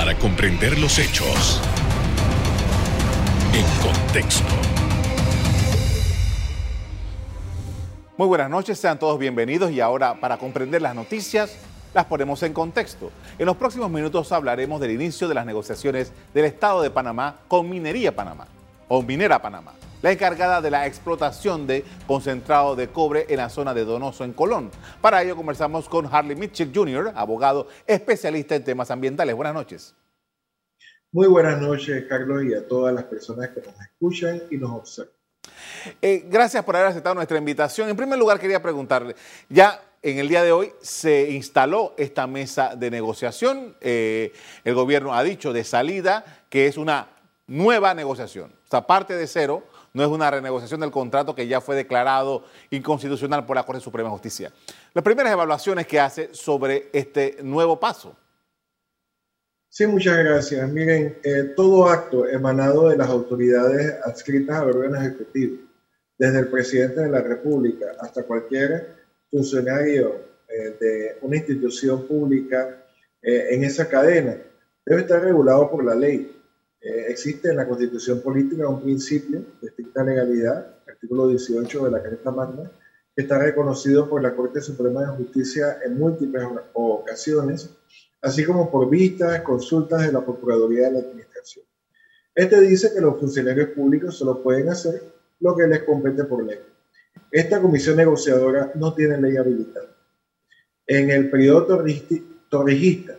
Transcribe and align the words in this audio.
para 0.00 0.16
comprender 0.16 0.78
los 0.78 0.98
hechos 0.98 1.60
en 3.52 3.66
contexto. 3.82 4.48
Muy 8.16 8.26
buenas 8.26 8.48
noches, 8.48 8.78
sean 8.78 8.98
todos 8.98 9.18
bienvenidos 9.18 9.70
y 9.70 9.80
ahora 9.82 10.18
para 10.18 10.38
comprender 10.38 10.80
las 10.80 10.94
noticias 10.94 11.54
las 11.92 12.06
ponemos 12.06 12.42
en 12.44 12.54
contexto. 12.54 13.12
En 13.38 13.44
los 13.44 13.58
próximos 13.58 13.90
minutos 13.90 14.32
hablaremos 14.32 14.80
del 14.80 14.92
inicio 14.92 15.28
de 15.28 15.34
las 15.34 15.44
negociaciones 15.44 16.14
del 16.32 16.46
Estado 16.46 16.80
de 16.80 16.88
Panamá 16.88 17.36
con 17.46 17.68
Minería 17.68 18.16
Panamá 18.16 18.46
o 18.88 19.02
Minera 19.02 19.42
Panamá, 19.42 19.74
la 20.02 20.12
encargada 20.12 20.60
de 20.60 20.70
la 20.70 20.86
explotación 20.86 21.66
de 21.66 21.84
concentrado 22.06 22.76
de 22.76 22.88
cobre 22.88 23.26
en 23.28 23.38
la 23.38 23.48
zona 23.48 23.74
de 23.74 23.84
Donoso 23.84 24.24
en 24.24 24.32
Colón. 24.32 24.70
Para 25.00 25.22
ello 25.22 25.36
conversamos 25.36 25.88
con 25.88 26.06
Harley 26.06 26.36
Mitchell 26.36 26.72
Jr., 26.74 27.12
abogado 27.14 27.68
especialista 27.86 28.54
en 28.54 28.64
temas 28.64 28.90
ambientales. 28.90 29.34
Buenas 29.34 29.54
noches. 29.54 29.94
Muy 31.12 31.26
buenas 31.26 31.60
noches, 31.60 32.04
Carlos, 32.08 32.44
y 32.44 32.54
a 32.54 32.66
todas 32.68 32.94
las 32.94 33.04
personas 33.04 33.50
que 33.50 33.60
nos 33.60 33.80
escuchan 33.80 34.42
y 34.50 34.56
nos 34.56 34.70
observan. 34.70 35.12
Eh, 36.00 36.24
gracias 36.28 36.64
por 36.64 36.76
haber 36.76 36.88
aceptado 36.88 37.14
nuestra 37.14 37.38
invitación. 37.38 37.88
En 37.88 37.96
primer 37.96 38.18
lugar, 38.18 38.38
quería 38.38 38.62
preguntarle, 38.62 39.16
ya 39.48 39.82
en 40.02 40.18
el 40.18 40.28
día 40.28 40.42
de 40.42 40.52
hoy 40.52 40.72
se 40.80 41.30
instaló 41.30 41.94
esta 41.96 42.26
mesa 42.26 42.74
de 42.76 42.90
negociación. 42.90 43.76
Eh, 43.80 44.32
el 44.64 44.74
gobierno 44.74 45.14
ha 45.14 45.22
dicho 45.22 45.52
de 45.52 45.64
salida 45.64 46.44
que 46.48 46.66
es 46.66 46.76
una 46.76 47.08
nueva 47.46 47.92
negociación. 47.94 48.52
O 48.64 48.70
sea, 48.70 48.86
parte 48.86 49.14
de 49.16 49.26
cero, 49.26 49.64
no 49.92 50.02
es 50.02 50.08
una 50.08 50.30
renegociación 50.30 50.80
del 50.80 50.90
contrato 50.90 51.34
que 51.34 51.46
ya 51.46 51.60
fue 51.60 51.76
declarado 51.76 52.44
inconstitucional 52.70 53.46
por 53.46 53.56
la 53.56 53.64
Corte 53.64 53.80
Suprema 53.80 54.08
de 54.08 54.12
Justicia. 54.12 54.52
Las 54.94 55.04
primeras 55.04 55.32
evaluaciones 55.32 55.86
que 55.86 56.00
hace 56.00 56.30
sobre 56.32 56.88
este 56.92 57.38
nuevo 57.42 57.78
paso. 57.78 58.16
Sí, 59.68 59.86
muchas 59.86 60.18
gracias. 60.18 60.68
Miren, 60.68 61.18
eh, 61.22 61.52
todo 61.54 61.88
acto 61.88 62.26
emanado 62.26 62.88
de 62.88 62.96
las 62.96 63.08
autoridades 63.08 63.94
adscritas 64.04 64.56
al 64.56 64.70
órgano 64.70 64.96
ejecutivo, 64.96 65.58
desde 66.18 66.40
el 66.40 66.48
presidente 66.48 67.02
de 67.02 67.08
la 67.08 67.20
República 67.20 67.86
hasta 68.00 68.24
cualquier 68.24 68.96
funcionario 69.30 70.16
eh, 70.48 70.76
de 70.80 71.18
una 71.22 71.36
institución 71.36 72.04
pública 72.08 72.84
eh, 73.22 73.48
en 73.50 73.62
esa 73.62 73.88
cadena, 73.88 74.36
debe 74.84 75.02
estar 75.02 75.22
regulado 75.22 75.70
por 75.70 75.84
la 75.84 75.94
ley. 75.94 76.39
Existe 76.80 77.50
en 77.50 77.56
la 77.56 77.68
Constitución 77.68 78.20
Política 78.20 78.68
un 78.68 78.82
principio 78.82 79.44
de 79.60 79.68
estricta 79.68 80.02
legalidad, 80.02 80.76
artículo 80.88 81.28
18 81.28 81.84
de 81.84 81.90
la 81.90 82.02
Carta 82.02 82.30
Magna, 82.30 82.70
que 83.14 83.22
está 83.22 83.38
reconocido 83.38 84.08
por 84.08 84.22
la 84.22 84.34
Corte 84.34 84.60
Suprema 84.60 85.02
de 85.02 85.16
Justicia 85.16 85.78
en 85.84 85.98
múltiples 85.98 86.44
ocasiones 86.72 87.70
así 88.22 88.44
como 88.44 88.70
por 88.70 88.88
vistas, 88.90 89.40
consultas 89.42 90.06
de 90.06 90.12
la 90.12 90.24
Procuraduría 90.24 90.86
de 90.88 90.92
la 90.92 90.98
Administración. 91.00 91.64
Este 92.34 92.60
dice 92.60 92.92
que 92.94 93.00
los 93.00 93.18
funcionarios 93.18 93.70
públicos 93.70 94.16
solo 94.16 94.42
pueden 94.42 94.68
hacer 94.68 95.02
lo 95.40 95.56
que 95.56 95.66
les 95.66 95.82
compete 95.84 96.24
por 96.24 96.44
ley. 96.44 96.58
Esta 97.30 97.60
comisión 97.60 97.96
negociadora 97.96 98.72
no 98.74 98.94
tiene 98.94 99.20
ley 99.20 99.36
habilitada. 99.36 99.96
En 100.86 101.10
el 101.10 101.30
periodo 101.30 101.66
torrijista, 102.48 103.16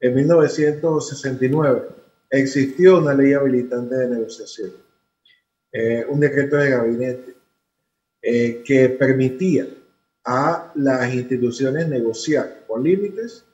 en 0.00 0.14
1969, 0.14 1.88
existió 2.32 2.98
una 2.98 3.14
ley 3.14 3.34
habilitante 3.34 3.94
de 3.94 4.08
negociación, 4.08 4.72
eh, 5.70 6.04
un 6.08 6.18
decreto 6.18 6.56
de 6.56 6.70
gabinete 6.70 7.36
eh, 8.20 8.62
que 8.64 8.88
permitía 8.88 9.68
a 10.24 10.72
las 10.74 11.14
instituciones 11.14 11.88
negociar 11.88 12.64
con 12.66 12.82
límites 12.82 13.44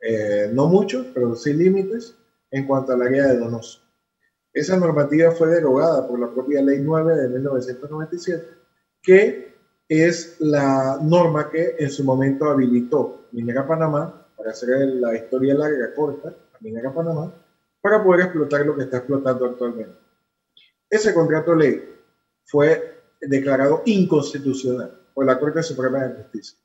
eh, 0.00 0.50
no 0.52 0.66
mucho, 0.66 1.06
pero 1.12 1.34
sin 1.36 1.58
límites, 1.58 2.14
en 2.50 2.66
cuanto 2.66 2.92
a 2.92 2.96
la 2.96 3.08
guía 3.08 3.26
de 3.26 3.38
Donoso. 3.38 3.80
Esa 4.52 4.76
normativa 4.76 5.30
fue 5.32 5.48
derogada 5.48 6.08
por 6.08 6.18
la 6.18 6.30
propia 6.30 6.62
Ley 6.62 6.80
9 6.80 7.16
de 7.16 7.28
1997, 7.28 8.48
que 9.02 9.54
es 9.88 10.36
la 10.40 10.98
norma 11.02 11.50
que 11.50 11.76
en 11.78 11.90
su 11.90 12.02
momento 12.02 12.46
habilitó 12.46 13.26
Minera 13.32 13.66
Panamá, 13.66 14.26
para 14.36 14.52
hacer 14.52 14.70
la 14.70 15.14
historia 15.14 15.54
larga, 15.54 15.94
corta, 15.94 16.34
Minera 16.60 16.92
Panamá, 16.92 17.32
para 17.80 18.02
poder 18.02 18.26
explotar 18.26 18.64
lo 18.66 18.76
que 18.76 18.84
está 18.84 18.98
explotando 18.98 19.46
actualmente. 19.46 19.94
Ese 20.88 21.14
contrato 21.14 21.54
ley 21.54 21.82
fue 22.44 23.02
declarado 23.20 23.82
inconstitucional 23.86 25.00
por 25.14 25.26
la 25.26 25.38
Corte 25.38 25.62
Suprema 25.62 26.04
de 26.04 26.22
Justicia. 26.22 26.58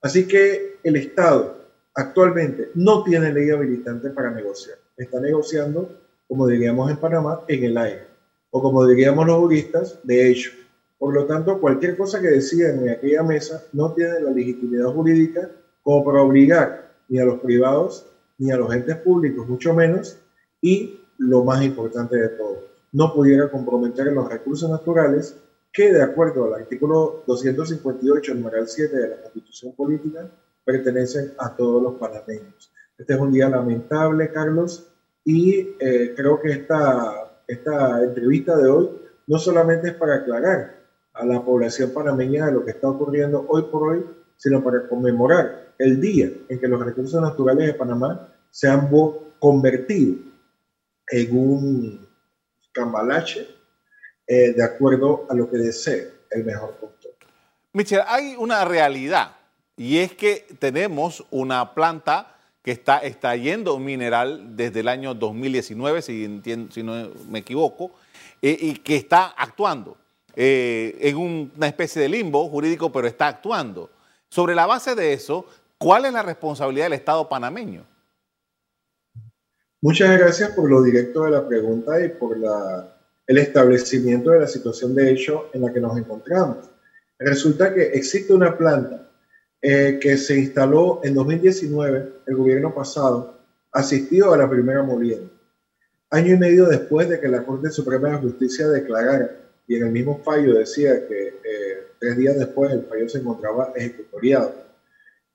Así 0.00 0.26
que 0.26 0.78
el 0.82 0.96
Estado 0.96 1.56
actualmente 1.94 2.70
no 2.74 3.04
tiene 3.04 3.32
ley 3.32 3.50
habilitante 3.50 4.10
para 4.10 4.30
negociar. 4.30 4.78
Está 4.96 5.20
negociando, 5.20 5.88
como 6.26 6.46
diríamos 6.46 6.90
en 6.90 6.96
Panamá, 6.96 7.42
en 7.46 7.64
el 7.64 7.76
aire. 7.76 8.06
O 8.50 8.60
como 8.60 8.86
diríamos 8.86 9.26
los 9.26 9.38
juristas, 9.38 9.98
de 10.02 10.28
hecho. 10.28 10.50
Por 10.98 11.14
lo 11.14 11.26
tanto, 11.26 11.60
cualquier 11.60 11.96
cosa 11.96 12.20
que 12.20 12.28
decidan 12.28 12.80
en 12.80 12.90
aquella 12.90 13.22
mesa 13.22 13.64
no 13.72 13.92
tiene 13.92 14.20
la 14.20 14.30
legitimidad 14.30 14.86
jurídica 14.92 15.50
como 15.82 16.04
para 16.04 16.22
obligar 16.22 16.92
ni 17.08 17.18
a 17.18 17.24
los 17.24 17.40
privados 17.40 18.06
ni 18.38 18.50
a 18.50 18.56
los 18.56 18.72
entes 18.74 18.96
públicos, 18.96 19.48
mucho 19.48 19.74
menos, 19.74 20.18
y 20.62 21.00
lo 21.18 21.44
más 21.44 21.62
importante 21.62 22.16
de 22.16 22.28
todo, 22.30 22.68
no 22.92 23.12
pudiera 23.12 23.50
comprometer 23.50 24.06
los 24.12 24.30
recursos 24.30 24.70
naturales 24.70 25.36
que, 25.72 25.92
de 25.92 26.02
acuerdo 26.02 26.46
al 26.46 26.62
artículo 26.62 27.24
258, 27.26 28.34
numeral 28.34 28.68
7 28.68 28.96
de 28.96 29.08
la 29.08 29.16
Constitución 29.22 29.72
Política, 29.74 30.28
pertenecen 30.64 31.32
a 31.38 31.54
todos 31.56 31.82
los 31.82 31.94
panameños. 31.94 32.70
Este 32.96 33.14
es 33.14 33.20
un 33.20 33.32
día 33.32 33.48
lamentable, 33.48 34.30
Carlos, 34.30 34.88
y 35.24 35.74
eh, 35.80 36.14
creo 36.16 36.40
que 36.40 36.50
esta, 36.52 37.42
esta 37.46 38.02
entrevista 38.02 38.56
de 38.56 38.68
hoy 38.68 38.90
no 39.26 39.38
solamente 39.38 39.88
es 39.88 39.94
para 39.94 40.16
aclarar 40.16 40.82
a 41.14 41.26
la 41.26 41.44
población 41.44 41.90
panameña 41.90 42.46
de 42.46 42.52
lo 42.52 42.64
que 42.64 42.72
está 42.72 42.88
ocurriendo 42.88 43.44
hoy 43.48 43.62
por 43.62 43.90
hoy, 43.90 44.04
sino 44.36 44.62
para 44.62 44.88
conmemorar 44.88 45.72
el 45.78 46.00
día 46.00 46.30
en 46.48 46.58
que 46.60 46.68
los 46.68 46.84
recursos 46.84 47.20
naturales 47.20 47.66
de 47.66 47.74
Panamá 47.74 48.28
se 48.50 48.68
han 48.68 48.90
convertido 49.38 50.31
en 51.12 51.36
un 51.36 52.08
cambalache 52.72 53.46
eh, 54.26 54.52
de 54.52 54.64
acuerdo 54.64 55.26
a 55.28 55.34
lo 55.34 55.48
que 55.50 55.58
desee 55.58 56.10
el 56.30 56.44
mejor 56.44 56.74
postor. 56.76 57.12
Michelle, 57.72 58.02
hay 58.06 58.34
una 58.36 58.64
realidad 58.64 59.36
y 59.76 59.98
es 59.98 60.14
que 60.14 60.46
tenemos 60.58 61.24
una 61.30 61.74
planta 61.74 62.36
que 62.62 62.70
está 62.70 63.04
extrayendo 63.04 63.78
mineral 63.78 64.56
desde 64.56 64.80
el 64.80 64.88
año 64.88 65.14
2019, 65.14 66.00
si, 66.00 66.40
si 66.70 66.82
no 66.82 67.10
me 67.28 67.40
equivoco, 67.40 67.92
eh, 68.40 68.56
y 68.60 68.74
que 68.74 68.96
está 68.96 69.26
actuando 69.36 69.96
eh, 70.34 70.96
en 71.00 71.16
una 71.16 71.66
especie 71.66 72.00
de 72.00 72.08
limbo 72.08 72.48
jurídico, 72.48 72.90
pero 72.90 73.06
está 73.06 73.28
actuando. 73.28 73.90
Sobre 74.28 74.54
la 74.54 74.66
base 74.66 74.94
de 74.94 75.12
eso, 75.12 75.46
¿cuál 75.76 76.06
es 76.06 76.12
la 76.12 76.22
responsabilidad 76.22 76.86
del 76.86 76.94
Estado 76.94 77.28
panameño? 77.28 77.84
Muchas 79.84 80.16
gracias 80.16 80.52
por 80.52 80.70
lo 80.70 80.80
directo 80.80 81.24
de 81.24 81.32
la 81.32 81.48
pregunta 81.48 82.04
y 82.04 82.10
por 82.10 82.36
el 83.26 83.38
establecimiento 83.38 84.30
de 84.30 84.38
la 84.38 84.46
situación 84.46 84.94
de 84.94 85.10
hecho 85.10 85.48
en 85.52 85.62
la 85.62 85.72
que 85.72 85.80
nos 85.80 85.98
encontramos. 85.98 86.70
Resulta 87.18 87.74
que 87.74 87.86
existe 87.86 88.32
una 88.32 88.56
planta 88.56 89.10
eh, 89.60 89.98
que 90.00 90.16
se 90.18 90.38
instaló 90.38 91.00
en 91.02 91.14
2019, 91.14 92.12
el 92.26 92.36
gobierno 92.36 92.72
pasado, 92.72 93.40
asistió 93.72 94.32
a 94.32 94.36
la 94.36 94.48
primera 94.48 94.84
molienda. 94.84 95.28
Año 96.10 96.34
y 96.34 96.38
medio 96.38 96.66
después 96.66 97.08
de 97.08 97.18
que 97.18 97.26
la 97.26 97.42
Corte 97.42 97.68
Suprema 97.70 98.10
de 98.10 98.18
Justicia 98.18 98.68
declarara, 98.68 99.36
y 99.66 99.74
en 99.74 99.86
el 99.86 99.90
mismo 99.90 100.22
fallo 100.22 100.54
decía 100.54 101.08
que 101.08 101.26
eh, 101.28 101.88
tres 101.98 102.16
días 102.16 102.38
después 102.38 102.70
el 102.70 102.84
fallo 102.84 103.08
se 103.08 103.18
encontraba 103.18 103.72
ejecutoriado, 103.74 104.54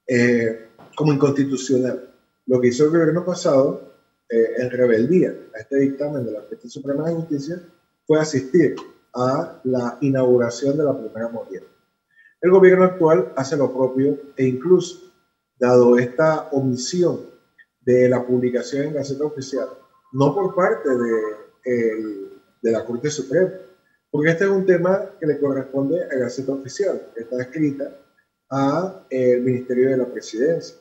eh, 0.07 0.69
como 0.95 1.11
inconstitucional. 1.11 2.13
Lo 2.45 2.61
que 2.61 2.69
hizo 2.69 2.85
el 2.85 2.91
gobierno 2.91 3.25
pasado, 3.25 3.87
en 4.29 4.69
rebeldía 4.69 5.33
a 5.55 5.59
este 5.59 5.77
dictamen 5.77 6.25
de 6.25 6.31
la 6.31 6.41
Corte 6.41 6.69
Suprema 6.69 7.07
de 7.07 7.15
Justicia, 7.15 7.61
fue 8.05 8.19
asistir 8.19 8.75
a 9.13 9.59
la 9.63 9.97
inauguración 10.01 10.77
de 10.77 10.83
la 10.83 10.97
primera 10.97 11.29
molienda. 11.29 11.67
El 12.41 12.51
gobierno 12.51 12.83
actual 12.83 13.33
hace 13.35 13.57
lo 13.57 13.73
propio 13.73 14.17
e 14.35 14.45
incluso, 14.45 15.11
dado 15.57 15.97
esta 15.97 16.49
omisión 16.51 17.21
de 17.81 18.07
la 18.09 18.25
publicación 18.25 18.87
en 18.87 18.93
Gaceta 18.93 19.25
Oficial, 19.25 19.69
no 20.13 20.35
por 20.35 20.53
parte 20.53 20.89
de, 20.89 22.29
de 22.61 22.71
la 22.71 22.85
Corte 22.85 23.09
Suprema, 23.09 23.51
porque 24.11 24.31
este 24.31 24.43
es 24.43 24.49
un 24.49 24.65
tema 24.65 25.09
que 25.19 25.25
le 25.25 25.39
corresponde 25.39 26.03
a 26.03 26.15
Gaceta 26.15 26.51
Oficial, 26.53 27.01
que 27.15 27.21
está 27.21 27.41
escrita 27.41 27.91
al 28.49 29.05
Ministerio 29.41 29.89
de 29.89 29.97
la 29.97 30.05
Presidencia. 30.05 30.75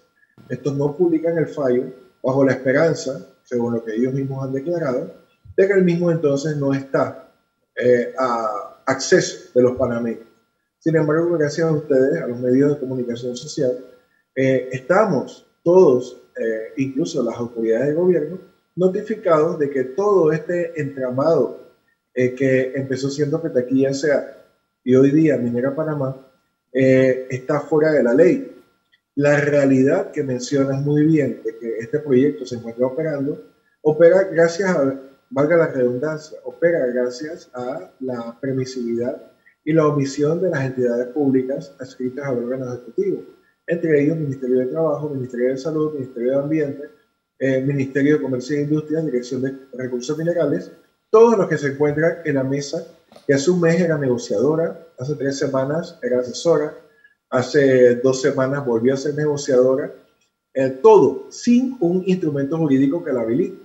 Estos 0.48 0.76
no 0.76 0.96
publican 0.96 1.38
el 1.38 1.46
fallo 1.48 1.84
bajo 2.22 2.44
la 2.44 2.52
esperanza, 2.52 3.26
según 3.46 3.74
lo 3.74 3.84
que 3.84 3.94
ellos 3.94 4.12
mismos 4.12 4.44
han 4.44 4.52
declarado, 4.52 5.14
de 5.56 5.66
que 5.66 5.72
el 5.72 5.84
mismo 5.84 6.10
entonces 6.10 6.56
no 6.58 6.74
está 6.74 7.32
eh, 7.74 8.12
a 8.18 8.82
acceso 8.84 9.50
de 9.54 9.62
los 9.62 9.76
panameños. 9.76 10.26
Sin 10.78 10.94
embargo, 10.94 11.36
gracias 11.38 11.66
a 11.66 11.72
ustedes, 11.72 12.20
a 12.20 12.26
los 12.26 12.38
medios 12.38 12.74
de 12.74 12.80
comunicación 12.80 13.34
social, 13.34 13.78
eh, 14.34 14.68
estamos 14.70 15.46
todos, 15.62 16.22
eh, 16.36 16.74
incluso 16.76 17.22
las 17.22 17.36
autoridades 17.36 17.88
de 17.88 17.94
gobierno, 17.94 18.38
notificados 18.76 19.58
de 19.58 19.70
que 19.70 19.84
todo 19.84 20.30
este 20.30 20.78
entramado 20.80 21.66
eh, 22.14 22.34
que 22.34 22.72
empezó 22.74 23.10
siendo 23.10 23.42
Petaquilla 23.42 23.92
sea 23.92 24.44
y 24.84 24.94
hoy 24.94 25.10
día 25.10 25.36
Minera 25.36 25.74
Panamá 25.74 26.16
eh, 26.72 27.26
está 27.30 27.60
fuera 27.60 27.90
de 27.90 28.02
la 28.02 28.14
ley. 28.14 28.55
La 29.16 29.40
realidad 29.40 30.10
que 30.10 30.22
mencionas 30.22 30.82
muy 30.82 31.06
bien 31.06 31.40
de 31.42 31.56
que 31.56 31.78
este 31.78 32.00
proyecto 32.00 32.44
se 32.44 32.56
encuentra 32.56 32.86
operando, 32.86 33.42
opera 33.80 34.24
gracias 34.24 34.68
a, 34.68 34.94
valga 35.30 35.56
la 35.56 35.68
redundancia, 35.68 36.38
opera 36.44 36.84
gracias 36.88 37.50
a 37.54 37.90
la 38.00 38.38
permisividad 38.38 39.32
y 39.64 39.72
la 39.72 39.86
omisión 39.86 40.42
de 40.42 40.50
las 40.50 40.66
entidades 40.66 41.06
públicas 41.08 41.74
adscritas 41.80 42.26
al 42.26 42.44
órgano 42.44 42.74
ejecutivo, 42.74 43.24
entre 43.66 44.02
ellos 44.02 44.18
Ministerio 44.18 44.58
de 44.58 44.66
Trabajo, 44.66 45.08
Ministerio 45.08 45.48
de 45.48 45.56
Salud, 45.56 45.94
Ministerio 45.94 46.32
de 46.32 46.36
Ambiente, 46.36 46.90
eh, 47.38 47.62
Ministerio 47.62 48.16
de 48.16 48.22
Comercio 48.22 48.58
e 48.58 48.62
Industria, 48.64 49.00
Dirección 49.00 49.40
de 49.40 49.56
Recursos 49.72 50.18
Minerales, 50.18 50.70
todos 51.08 51.38
los 51.38 51.48
que 51.48 51.56
se 51.56 51.68
encuentran 51.68 52.18
en 52.26 52.34
la 52.34 52.44
mesa, 52.44 52.86
que 53.26 53.32
hace 53.32 53.50
un 53.50 53.62
mes 53.62 53.80
era 53.80 53.96
negociadora, 53.96 54.88
hace 54.98 55.14
tres 55.14 55.38
semanas 55.38 55.98
era 56.02 56.20
asesora, 56.20 56.74
hace 57.30 57.96
dos 57.96 58.20
semanas 58.20 58.64
volvió 58.64 58.94
a 58.94 58.96
ser 58.96 59.14
negociadora, 59.14 59.92
eh, 60.54 60.70
todo 60.82 61.26
sin 61.30 61.76
un 61.80 62.02
instrumento 62.06 62.56
jurídico 62.56 63.04
que 63.04 63.12
la 63.12 63.22
habilite. 63.22 63.64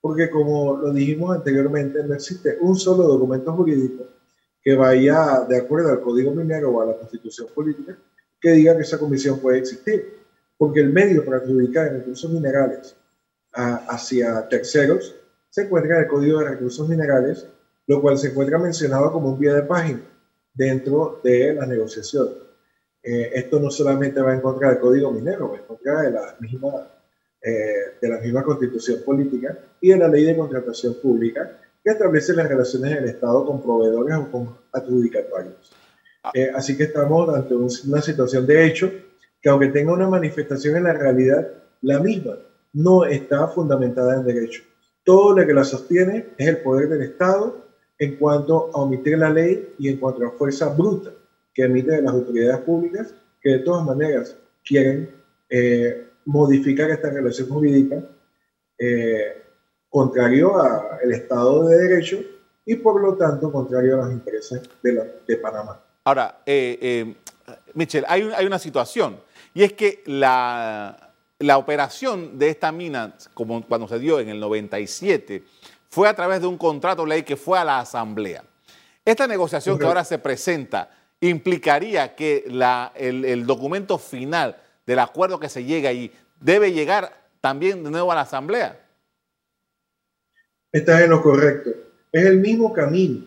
Porque 0.00 0.28
como 0.28 0.76
lo 0.76 0.92
dijimos 0.92 1.36
anteriormente, 1.36 2.02
no 2.02 2.14
existe 2.14 2.58
un 2.60 2.74
solo 2.76 3.04
documento 3.04 3.52
jurídico 3.52 4.04
que 4.60 4.74
vaya 4.74 5.40
de 5.48 5.58
acuerdo 5.58 5.90
al 5.90 6.00
Código 6.00 6.32
Minero 6.32 6.70
o 6.70 6.80
a 6.80 6.86
la 6.86 6.96
Constitución 6.96 7.48
Política 7.54 7.96
que 8.40 8.50
diga 8.50 8.76
que 8.76 8.82
esa 8.82 8.98
comisión 8.98 9.38
puede 9.38 9.58
existir. 9.58 10.20
Porque 10.58 10.80
el 10.80 10.92
medio 10.92 11.24
para 11.24 11.38
adjudicar 11.38 11.92
recursos 11.92 12.30
minerales 12.30 12.96
hacia 13.52 14.48
terceros 14.48 15.14
se 15.50 15.62
encuentra 15.62 15.96
en 15.96 16.02
el 16.04 16.08
Código 16.08 16.38
de 16.38 16.48
Recursos 16.48 16.88
Minerales, 16.88 17.46
lo 17.86 18.00
cual 18.00 18.16
se 18.16 18.28
encuentra 18.28 18.58
mencionado 18.58 19.12
como 19.12 19.30
un 19.30 19.38
pie 19.38 19.52
de 19.52 19.62
página 19.62 20.00
dentro 20.54 21.20
de 21.22 21.54
la 21.54 21.66
negociación. 21.66 22.41
Eh, 23.02 23.32
esto 23.34 23.58
no 23.58 23.68
solamente 23.68 24.20
va 24.20 24.32
en 24.32 24.40
contra 24.40 24.68
del 24.68 24.78
Código 24.78 25.10
Minero, 25.10 25.50
va 25.50 25.56
en 25.56 25.64
contra 25.64 26.02
de 26.02 26.12
la 26.12 26.36
misma, 26.38 26.88
eh, 27.42 27.96
de 28.00 28.08
la 28.08 28.18
misma 28.20 28.44
Constitución 28.44 29.00
Política 29.04 29.58
y 29.80 29.88
de 29.88 29.96
la 29.96 30.06
Ley 30.06 30.24
de 30.24 30.36
Contratación 30.36 30.94
Pública 31.02 31.58
que 31.82 31.90
establece 31.90 32.32
las 32.32 32.48
relaciones 32.48 32.94
del 32.94 33.06
Estado 33.06 33.44
con 33.44 33.60
proveedores 33.60 34.16
o 34.16 34.30
con 34.30 34.56
adjudicatarios. 34.70 35.72
Ah. 36.22 36.30
Eh, 36.32 36.52
así 36.54 36.76
que 36.76 36.84
estamos 36.84 37.28
ante 37.34 37.56
una 37.56 38.00
situación 38.00 38.46
de 38.46 38.66
hecho 38.66 38.92
que 39.40 39.48
aunque 39.48 39.68
tenga 39.68 39.92
una 39.92 40.08
manifestación 40.08 40.76
en 40.76 40.84
la 40.84 40.92
realidad, 40.92 41.48
la 41.80 41.98
misma 41.98 42.36
no 42.74 43.04
está 43.04 43.48
fundamentada 43.48 44.14
en 44.14 44.24
derecho. 44.24 44.62
Todo 45.02 45.36
lo 45.36 45.44
que 45.44 45.52
la 45.52 45.64
sostiene 45.64 46.28
es 46.38 46.46
el 46.46 46.58
poder 46.58 46.88
del 46.88 47.02
Estado 47.02 47.66
en 47.98 48.14
cuanto 48.16 48.70
a 48.72 48.82
omitir 48.82 49.18
la 49.18 49.30
ley 49.30 49.74
y 49.80 49.88
en 49.88 49.96
cuanto 49.96 50.24
a 50.24 50.30
fuerza 50.30 50.68
bruta 50.68 51.10
que 51.54 51.64
emite 51.64 51.92
de 51.92 52.02
las 52.02 52.12
autoridades 52.12 52.60
públicas, 52.60 53.14
que 53.40 53.50
de 53.50 53.58
todas 53.60 53.84
maneras 53.84 54.36
quieren 54.64 55.14
eh, 55.48 56.08
modificar 56.24 56.90
esta 56.90 57.10
relación 57.10 57.48
jurídica 57.48 58.02
eh, 58.78 59.42
contrario 59.88 60.56
al 60.60 61.12
Estado 61.12 61.68
de 61.68 61.76
Derecho 61.76 62.18
y 62.64 62.76
por 62.76 63.00
lo 63.00 63.16
tanto 63.16 63.50
contrario 63.52 63.94
a 63.94 64.04
los 64.04 64.12
intereses 64.12 64.62
de, 64.82 65.20
de 65.26 65.36
Panamá. 65.36 65.82
Ahora, 66.04 66.42
eh, 66.46 67.14
Michelle, 67.74 68.06
hay, 68.08 68.22
hay 68.34 68.46
una 68.46 68.58
situación 68.58 69.18
y 69.54 69.62
es 69.62 69.72
que 69.74 70.02
la, 70.06 71.12
la 71.42 71.58
operación 71.58 72.38
de 72.38 72.48
esta 72.48 72.72
mina, 72.72 73.14
como 73.34 73.66
cuando 73.66 73.88
se 73.88 73.98
dio 73.98 74.20
en 74.20 74.28
el 74.28 74.40
97, 74.40 75.44
fue 75.88 76.08
a 76.08 76.14
través 76.14 76.40
de 76.40 76.46
un 76.46 76.56
contrato 76.56 77.04
ley 77.04 77.22
que 77.22 77.36
fue 77.36 77.58
a 77.58 77.64
la 77.64 77.80
Asamblea. 77.80 78.44
Esta 79.04 79.26
negociación 79.26 79.78
que 79.78 79.84
ahora 79.84 80.04
se 80.04 80.18
presenta 80.18 80.88
implicaría 81.28 82.16
que 82.16 82.44
el, 82.96 83.46
documento 83.46 83.96
final 83.96 84.56
del 84.84 84.98
acuerdo 84.98 85.38
que 85.38 85.48
se 85.48 85.64
llega 85.64 85.92
y 85.92 86.12
debe 86.40 86.72
llegar 86.72 87.12
también 87.40 87.84
de 87.84 87.90
nuevo 87.90 88.10
a 88.10 88.16
la 88.16 88.22
Asamblea. 88.22 88.78
Estás 90.72 91.02
en 91.02 91.10
lo 91.10 91.22
correcto. 91.22 91.70
Es 92.10 92.26
el 92.26 92.38
mismo 92.38 92.72
camino, 92.72 93.24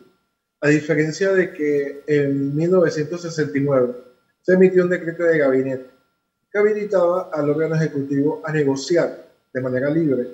a 0.59 0.67
diferencia 0.67 1.31
de 1.31 1.53
que 1.53 2.03
en 2.07 2.55
1969 2.55 3.95
se 4.41 4.53
emitió 4.53 4.83
un 4.83 4.89
decreto 4.89 5.23
de 5.23 5.37
gabinete 5.37 5.89
que 6.51 6.57
habilitaba 6.57 7.29
al 7.33 7.49
órgano 7.49 7.75
ejecutivo 7.75 8.41
a 8.43 8.51
negociar 8.51 9.25
de 9.53 9.61
manera 9.61 9.89
libre, 9.89 10.27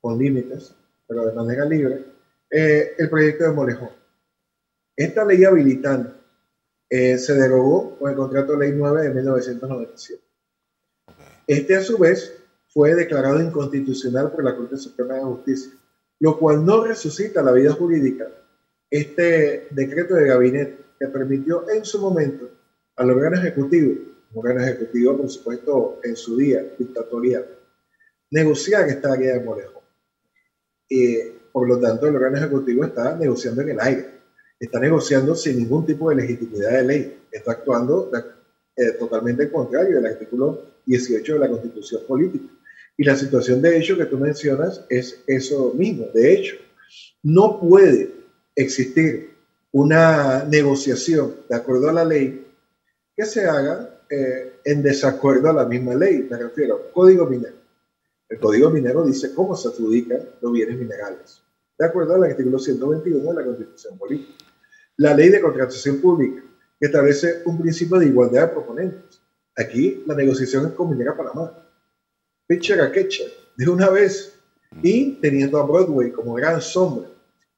con 0.00 0.18
límites, 0.18 0.74
pero 1.06 1.26
de 1.26 1.32
manera 1.32 1.64
libre, 1.66 2.04
eh, 2.50 2.94
el 2.98 3.10
proyecto 3.10 3.44
de 3.44 3.52
Molejón. 3.52 3.90
Esta 4.96 5.24
ley 5.24 5.44
habilitante 5.44 6.21
eh, 6.94 7.16
se 7.16 7.32
derogó 7.32 7.98
con 7.98 8.10
el 8.10 8.16
contrato 8.16 8.54
ley 8.54 8.72
9 8.76 9.04
de 9.04 9.14
1997. 9.14 10.22
Este, 11.46 11.74
a 11.74 11.80
su 11.80 11.96
vez, 11.96 12.34
fue 12.68 12.94
declarado 12.94 13.40
inconstitucional 13.40 14.30
por 14.30 14.44
la 14.44 14.54
Corte 14.54 14.76
Suprema 14.76 15.14
de 15.14 15.22
Justicia, 15.22 15.72
lo 16.20 16.38
cual 16.38 16.66
no 16.66 16.84
resucita 16.84 17.42
la 17.42 17.52
vida 17.52 17.72
jurídica. 17.72 18.28
Este 18.90 19.68
decreto 19.70 20.16
de 20.16 20.28
gabinete 20.28 20.84
que 21.00 21.06
permitió 21.08 21.66
en 21.70 21.82
su 21.82 21.98
momento 21.98 22.50
al 22.96 23.10
órgano 23.10 23.38
ejecutivo 23.38 23.94
un 24.34 24.46
órgano 24.46 24.60
ejecutivo, 24.66 25.16
por 25.16 25.30
supuesto, 25.30 26.00
en 26.04 26.14
su 26.14 26.36
día, 26.36 26.62
dictatorial, 26.78 27.46
negociar 28.30 28.86
esta 28.90 29.14
área 29.14 29.32
de 29.32 29.40
Molejo. 29.40 29.82
Y, 30.90 31.16
por 31.52 31.66
lo 31.66 31.80
tanto, 31.80 32.06
el 32.06 32.16
órgano 32.16 32.36
ejecutivo 32.36 32.84
está 32.84 33.16
negociando 33.16 33.62
en 33.62 33.70
el 33.70 33.80
aire, 33.80 34.11
está 34.64 34.78
negociando 34.78 35.34
sin 35.34 35.58
ningún 35.58 35.84
tipo 35.84 36.08
de 36.08 36.16
legitimidad 36.16 36.70
de 36.70 36.84
ley, 36.84 37.18
está 37.32 37.52
actuando 37.52 38.12
eh, 38.76 38.92
totalmente 38.92 39.50
contrario 39.50 39.96
del 39.96 40.06
artículo 40.06 40.62
18 40.86 41.32
de 41.34 41.38
la 41.38 41.48
Constitución 41.48 42.02
Política. 42.06 42.46
Y 42.96 43.02
la 43.02 43.16
situación 43.16 43.60
de 43.60 43.76
hecho 43.76 43.98
que 43.98 44.04
tú 44.04 44.18
mencionas 44.18 44.84
es 44.88 45.20
eso 45.26 45.72
mismo. 45.74 46.06
De 46.14 46.32
hecho, 46.32 46.56
no 47.24 47.58
puede 47.58 48.12
existir 48.54 49.34
una 49.72 50.44
negociación 50.44 51.34
de 51.48 51.56
acuerdo 51.56 51.90
a 51.90 51.94
la 51.94 52.04
ley 52.04 52.46
que 53.16 53.24
se 53.24 53.44
haga 53.44 54.00
eh, 54.08 54.60
en 54.64 54.82
desacuerdo 54.82 55.50
a 55.50 55.54
la 55.54 55.64
misma 55.64 55.94
ley, 55.94 56.28
me 56.30 56.36
refiero 56.36 56.76
al 56.76 56.92
Código 56.92 57.26
Minero. 57.26 57.56
El 58.28 58.38
Código 58.38 58.70
Minero 58.70 59.04
dice 59.04 59.34
cómo 59.34 59.56
se 59.56 59.68
adjudican 59.68 60.20
los 60.40 60.52
bienes 60.52 60.78
minerales, 60.78 61.42
de 61.76 61.84
acuerdo 61.84 62.14
al 62.14 62.24
artículo 62.24 62.60
121 62.60 63.28
de 63.28 63.34
la 63.34 63.44
Constitución 63.44 63.98
Política. 63.98 64.41
La 64.98 65.14
ley 65.14 65.30
de 65.30 65.40
contratación 65.40 65.98
pública, 65.98 66.42
que 66.78 66.86
establece 66.86 67.42
un 67.46 67.60
principio 67.60 67.98
de 67.98 68.06
igualdad 68.06 68.42
de 68.42 68.48
proponentes. 68.48 69.20
Aquí 69.56 70.02
la 70.06 70.14
negociación 70.14 70.66
es 70.66 70.72
con 70.72 70.90
Minera 70.90 71.16
Panamá. 71.16 71.52
Pitcher 72.46 72.80
a 72.80 72.92
Ketcher, 72.92 73.32
de 73.56 73.68
una 73.68 73.88
vez, 73.88 74.38
y 74.82 75.14
teniendo 75.20 75.58
a 75.58 75.66
Broadway 75.66 76.10
como 76.10 76.34
gran 76.34 76.60
sombra, 76.60 77.08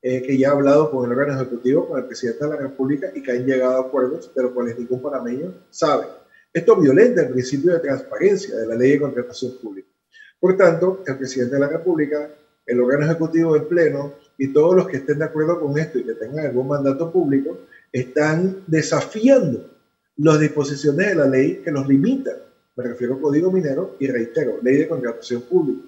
eh, 0.03 0.23
que 0.23 0.37
ya 0.37 0.50
ha 0.50 0.53
hablado 0.53 0.91
con 0.91 1.11
el 1.11 1.19
órgano 1.19 1.41
ejecutivo, 1.41 1.88
con 1.88 1.99
el 1.99 2.07
presidente 2.07 2.45
de 2.45 2.50
la 2.50 2.57
República 2.57 3.11
y 3.14 3.23
que 3.23 3.33
han 3.33 3.47
llegado 3.47 3.76
a 3.79 3.87
acuerdos 3.87 4.33
de 4.35 4.43
los 4.43 4.53
cuales 4.53 4.79
ningún 4.79 5.00
panameño 5.00 5.55
sabe. 5.71 6.07
Esto 6.53 6.76
violenta 6.76 7.23
el 7.23 7.31
principio 7.31 7.73
de 7.73 7.81
transparencia 7.81 8.57
de 8.57 8.67
la 8.67 8.75
ley 8.75 8.93
de 8.93 9.00
contratación 9.00 9.53
pública. 9.61 9.88
Por 10.38 10.57
tanto, 10.57 11.03
el 11.07 11.17
presidente 11.17 11.55
de 11.55 11.61
la 11.61 11.69
República, 11.69 12.31
el 12.67 12.81
órgano 12.81 13.07
ejecutivo 13.07 13.55
del 13.55 13.64
Pleno 13.64 14.12
y 14.38 14.53
todos 14.53 14.75
los 14.75 14.88
que 14.88 14.99
estén 14.99 15.19
de 15.19 15.26
acuerdo 15.26 15.61
con 15.61 15.79
esto 15.79 15.99
y 15.99 16.05
que 16.05 16.14
tengan 16.14 16.47
algún 16.47 16.69
mandato 16.69 17.11
público, 17.12 17.59
están 17.93 18.62
desafiando 18.67 19.71
las 20.17 20.41
disposiciones 20.41 21.09
de 21.09 21.14
la 21.14 21.26
ley 21.26 21.61
que 21.64 21.71
los 21.71 21.87
limitan. 21.87 22.35
Me 22.76 22.85
refiero 22.85 23.14
al 23.14 23.21
Código 23.21 23.53
Minero 23.53 23.97
y 24.00 24.09
reitero, 24.09 24.59
ley 24.62 24.79
de 24.79 24.88
contratación 24.88 25.43
pública. 25.43 25.83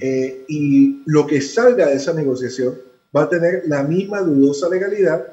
Eh, 0.00 0.44
y 0.48 1.02
lo 1.06 1.26
que 1.26 1.40
salga 1.40 1.86
de 1.86 1.96
esa 1.96 2.12
negociación 2.14 2.74
va 3.14 3.24
a 3.24 3.28
tener 3.28 3.64
la 3.66 3.82
misma 3.82 4.20
dudosa 4.20 4.68
legalidad 4.68 5.26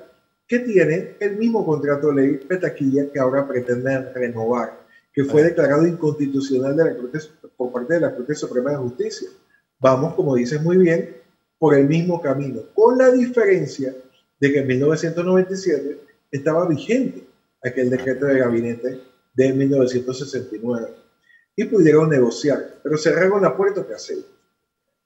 que 0.47 0.59
tiene 0.59 1.15
el 1.19 1.37
mismo 1.37 1.65
contrato 1.65 2.09
de 2.09 2.15
ley 2.15 2.37
Petaquilla 2.37 3.09
que 3.11 3.19
ahora 3.19 3.47
pretenden 3.47 4.13
renovar, 4.13 4.81
que 5.13 5.23
fue 5.23 5.43
declarado 5.43 5.87
inconstitucional 5.87 6.75
de 6.75 6.85
la 6.85 6.95
por 7.55 7.71
parte 7.71 7.93
de 7.95 8.01
la 8.01 8.13
Corte 8.13 8.35
Suprema 8.35 8.71
de 8.71 8.77
Justicia. 8.77 9.29
Vamos, 9.79 10.13
como 10.15 10.35
dices 10.35 10.61
muy 10.61 10.77
bien, 10.77 11.22
por 11.63 11.75
el 11.75 11.87
mismo 11.87 12.21
camino, 12.21 12.59
con 12.73 12.97
la 12.97 13.09
diferencia 13.09 13.95
de 14.37 14.51
que 14.51 14.59
en 14.59 14.67
1997 14.67 15.97
estaba 16.29 16.67
vigente 16.67 17.25
aquel 17.63 17.89
decreto 17.89 18.25
de 18.25 18.39
gabinete 18.39 18.99
de 19.33 19.53
1969 19.53 20.87
y 21.55 21.63
pudieron 21.63 22.09
negociar, 22.09 22.81
pero 22.83 22.97
cerraron 22.97 23.43
la 23.43 23.55
puerta 23.55 23.87
que 23.87 23.93
hace 23.93 24.17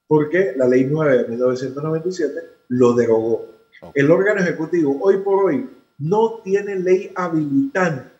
porque 0.08 0.54
la 0.56 0.66
ley 0.66 0.84
9 0.90 1.18
de 1.18 1.28
1997 1.28 2.40
lo 2.70 2.92
derogó 2.92 3.46
el 3.94 4.10
órgano 4.10 4.40
ejecutivo 4.40 4.98
hoy 5.00 5.18
por 5.18 5.44
hoy 5.44 5.70
no 5.98 6.40
tiene 6.42 6.74
ley 6.74 7.12
habilitante 7.14 8.10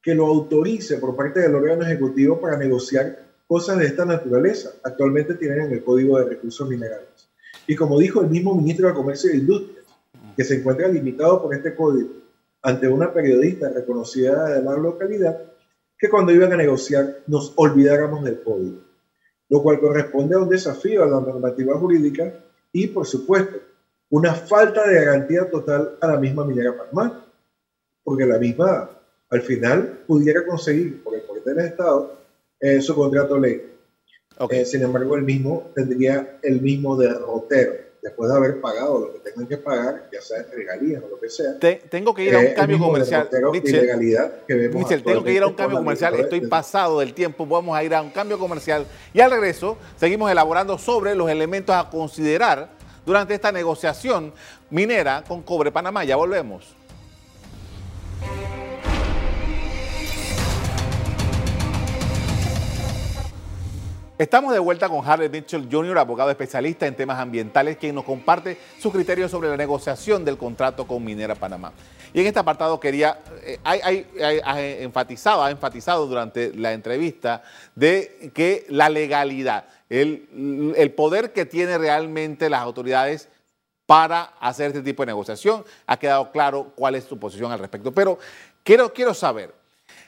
que 0.00 0.14
lo 0.14 0.28
autorice 0.28 0.98
por 0.98 1.16
parte 1.16 1.40
del 1.40 1.56
órgano 1.56 1.82
ejecutivo 1.82 2.40
para 2.40 2.56
negociar 2.56 3.26
cosas 3.48 3.80
de 3.80 3.86
esta 3.86 4.04
naturaleza. 4.04 4.70
Actualmente 4.84 5.34
tienen 5.34 5.62
en 5.62 5.72
el 5.72 5.82
Código 5.82 6.18
de 6.18 6.26
Recursos 6.26 6.68
Minerales. 6.68 7.31
Y 7.66 7.76
como 7.76 7.98
dijo 7.98 8.20
el 8.20 8.28
mismo 8.28 8.54
ministro 8.54 8.88
de 8.88 8.94
Comercio 8.94 9.30
e 9.30 9.36
Industria, 9.36 9.82
que 10.36 10.44
se 10.44 10.56
encuentra 10.56 10.88
limitado 10.88 11.42
por 11.42 11.54
este 11.54 11.74
código 11.74 12.10
ante 12.62 12.88
una 12.88 13.12
periodista 13.12 13.68
reconocida 13.68 14.50
de 14.50 14.62
la 14.62 14.76
localidad, 14.76 15.40
que 15.98 16.08
cuando 16.08 16.32
iban 16.32 16.52
a 16.52 16.56
negociar 16.56 17.18
nos 17.26 17.52
olvidáramos 17.56 18.24
del 18.24 18.42
código, 18.42 18.78
lo 19.48 19.62
cual 19.62 19.80
corresponde 19.80 20.34
a 20.34 20.38
un 20.38 20.48
desafío 20.48 21.02
a 21.02 21.06
la 21.06 21.20
normativa 21.20 21.76
jurídica 21.78 22.32
y, 22.72 22.88
por 22.88 23.06
supuesto, 23.06 23.58
una 24.10 24.34
falta 24.34 24.86
de 24.86 24.94
garantía 24.94 25.50
total 25.50 25.96
a 26.00 26.06
la 26.06 26.16
misma 26.18 26.44
minera 26.44 26.76
Panamá, 26.76 27.24
porque 28.04 28.26
la 28.26 28.38
misma 28.38 28.90
al 29.30 29.42
final 29.42 30.02
pudiera 30.06 30.44
conseguir 30.44 31.02
por 31.02 31.14
el 31.14 31.22
poder 31.22 31.44
del 31.44 31.58
Estado 31.60 32.18
eh, 32.60 32.80
su 32.80 32.94
contrato 32.94 33.38
ley. 33.38 33.72
Eh, 34.50 34.64
sin 34.64 34.82
embargo, 34.82 35.16
el 35.16 35.22
mismo 35.22 35.70
tendría 35.74 36.38
el 36.42 36.60
mismo 36.60 36.96
derrotero 36.96 37.92
después 38.02 38.28
de 38.28 38.36
haber 38.36 38.60
pagado 38.60 38.98
lo 38.98 39.12
que 39.12 39.20
tengan 39.20 39.46
que 39.46 39.56
pagar, 39.58 40.08
ya 40.12 40.20
sea 40.20 40.44
regalías 40.52 41.04
o 41.04 41.08
lo 41.08 41.20
que 41.20 41.30
sea. 41.30 41.56
tengo 41.88 42.12
que 42.12 42.24
ir 42.24 42.34
a 42.34 42.40
un 42.40 42.46
eh, 42.46 42.54
cambio 42.54 42.78
comercial. 42.80 43.28
Michel, 44.74 45.04
tengo 45.04 45.22
que 45.22 45.32
ir 45.32 45.42
a 45.42 45.46
un 45.46 45.54
cambio 45.54 45.78
comercial. 45.78 46.14
Estoy 46.16 46.40
pasado 46.48 46.98
del 46.98 47.14
tiempo. 47.14 47.46
Vamos 47.46 47.76
a 47.76 47.84
ir 47.84 47.94
a 47.94 48.02
un 48.02 48.10
cambio 48.10 48.38
comercial. 48.38 48.86
Y 49.14 49.20
al 49.20 49.30
regreso, 49.30 49.78
seguimos 49.96 50.30
elaborando 50.30 50.76
sobre 50.78 51.14
los 51.14 51.30
elementos 51.30 51.76
a 51.76 51.88
considerar 51.88 52.70
durante 53.06 53.34
esta 53.34 53.52
negociación 53.52 54.32
minera 54.68 55.22
con 55.26 55.42
Cobre 55.42 55.70
Panamá. 55.70 56.04
Ya 56.04 56.16
volvemos. 56.16 56.74
Estamos 64.22 64.52
de 64.52 64.60
vuelta 64.60 64.88
con 64.88 65.04
Harley 65.04 65.28
Mitchell 65.28 65.66
Jr., 65.68 65.98
abogado 65.98 66.30
especialista 66.30 66.86
en 66.86 66.94
temas 66.94 67.18
ambientales, 67.18 67.76
quien 67.76 67.96
nos 67.96 68.04
comparte 68.04 68.56
sus 68.78 68.92
criterios 68.92 69.32
sobre 69.32 69.48
la 69.48 69.56
negociación 69.56 70.24
del 70.24 70.38
contrato 70.38 70.86
con 70.86 71.02
Minera 71.02 71.34
Panamá. 71.34 71.72
Y 72.14 72.20
en 72.20 72.28
este 72.28 72.38
apartado 72.38 72.78
quería, 72.78 73.18
eh, 73.42 73.58
ha 73.64 74.60
enfatizado, 74.60 75.42
ha 75.42 75.50
enfatizado 75.50 76.06
durante 76.06 76.54
la 76.54 76.72
entrevista 76.72 77.42
de 77.74 78.30
que 78.32 78.64
la 78.68 78.88
legalidad, 78.90 79.64
el, 79.90 80.94
poder 80.96 81.32
que 81.32 81.44
tiene 81.44 81.76
realmente 81.76 82.48
las 82.48 82.60
autoridades 82.60 83.28
para 83.86 84.34
hacer 84.38 84.68
este 84.68 84.82
tipo 84.82 85.02
de 85.02 85.08
negociación, 85.08 85.64
ha 85.84 85.96
quedado 85.96 86.30
claro 86.30 86.70
cuál 86.76 86.94
es 86.94 87.02
su 87.02 87.18
posición 87.18 87.50
al 87.50 87.58
respecto. 87.58 87.90
Pero 87.90 88.20
quiero, 88.62 88.92
quiero 88.92 89.14
saber, 89.14 89.52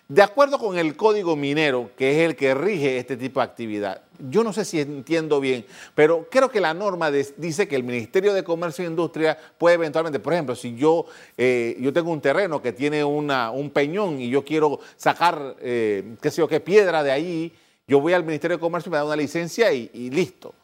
de 0.08 0.22
acuerdo 0.22 0.58
con 0.58 0.76
el 0.76 0.96
código 0.96 1.34
minero, 1.34 1.90
que 1.96 2.10
es 2.10 2.28
el 2.28 2.36
que 2.36 2.54
rige 2.54 2.98
este 2.98 3.16
tipo 3.16 3.40
de 3.40 3.44
actividad, 3.44 4.02
yo 4.18 4.44
no 4.44 4.52
sé 4.52 4.64
si 4.66 4.80
entiendo 4.80 5.40
bien, 5.40 5.64
pero 5.94 6.28
creo 6.30 6.50
que 6.50 6.60
la 6.60 6.74
norma 6.74 7.10
dice 7.10 7.66
que 7.66 7.74
el 7.74 7.84
Ministerio 7.84 8.34
de 8.34 8.44
Comercio 8.44 8.84
e 8.84 8.88
Industria 8.88 9.36
puede 9.56 9.76
eventualmente, 9.76 10.18
por 10.18 10.34
ejemplo, 10.34 10.54
si 10.54 10.76
yo, 10.76 11.06
eh, 11.38 11.76
yo 11.80 11.92
tengo 11.92 12.10
un 12.10 12.20
terreno 12.20 12.60
que 12.60 12.72
tiene 12.72 13.02
una, 13.02 13.50
un 13.50 13.70
peñón 13.70 14.20
y 14.20 14.28
yo 14.28 14.44
quiero 14.44 14.78
sacar, 14.96 15.56
eh, 15.60 16.16
qué 16.20 16.30
sé 16.30 16.38
yo, 16.38 16.48
qué 16.48 16.60
piedra 16.60 17.02
de 17.02 17.10
ahí, 17.10 17.52
yo 17.88 18.00
voy 18.00 18.12
al 18.12 18.24
Ministerio 18.24 18.58
de 18.58 18.60
Comercio 18.60 18.90
y 18.90 18.92
me 18.92 18.98
da 18.98 19.04
una 19.04 19.16
licencia 19.16 19.72
y, 19.72 20.10
listo. 20.10 20.54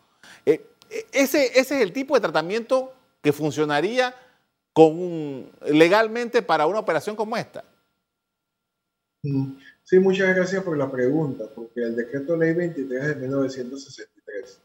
Eh, 0.44 0.66
ese, 1.12 1.46
ese 1.58 1.76
es 1.76 1.82
el 1.82 1.92
tipo 1.92 2.14
de 2.14 2.20
tratamiento 2.20 2.92
que 3.22 3.32
funcionaría 3.32 4.14
con 4.72 5.50
legalmente 5.66 6.42
para 6.42 6.66
una 6.66 6.78
operación 6.78 7.16
como 7.16 7.36
esta. 7.36 7.64
Sí, 9.22 9.98
muchas 9.98 10.34
gracias 10.34 10.62
por 10.62 10.78
la 10.78 10.90
pregunta, 10.90 11.44
porque 11.54 11.82
el 11.82 11.94
decreto 11.94 12.36
ley 12.36 12.54
23 12.54 13.08
de 13.08 13.14
1963 13.16 14.60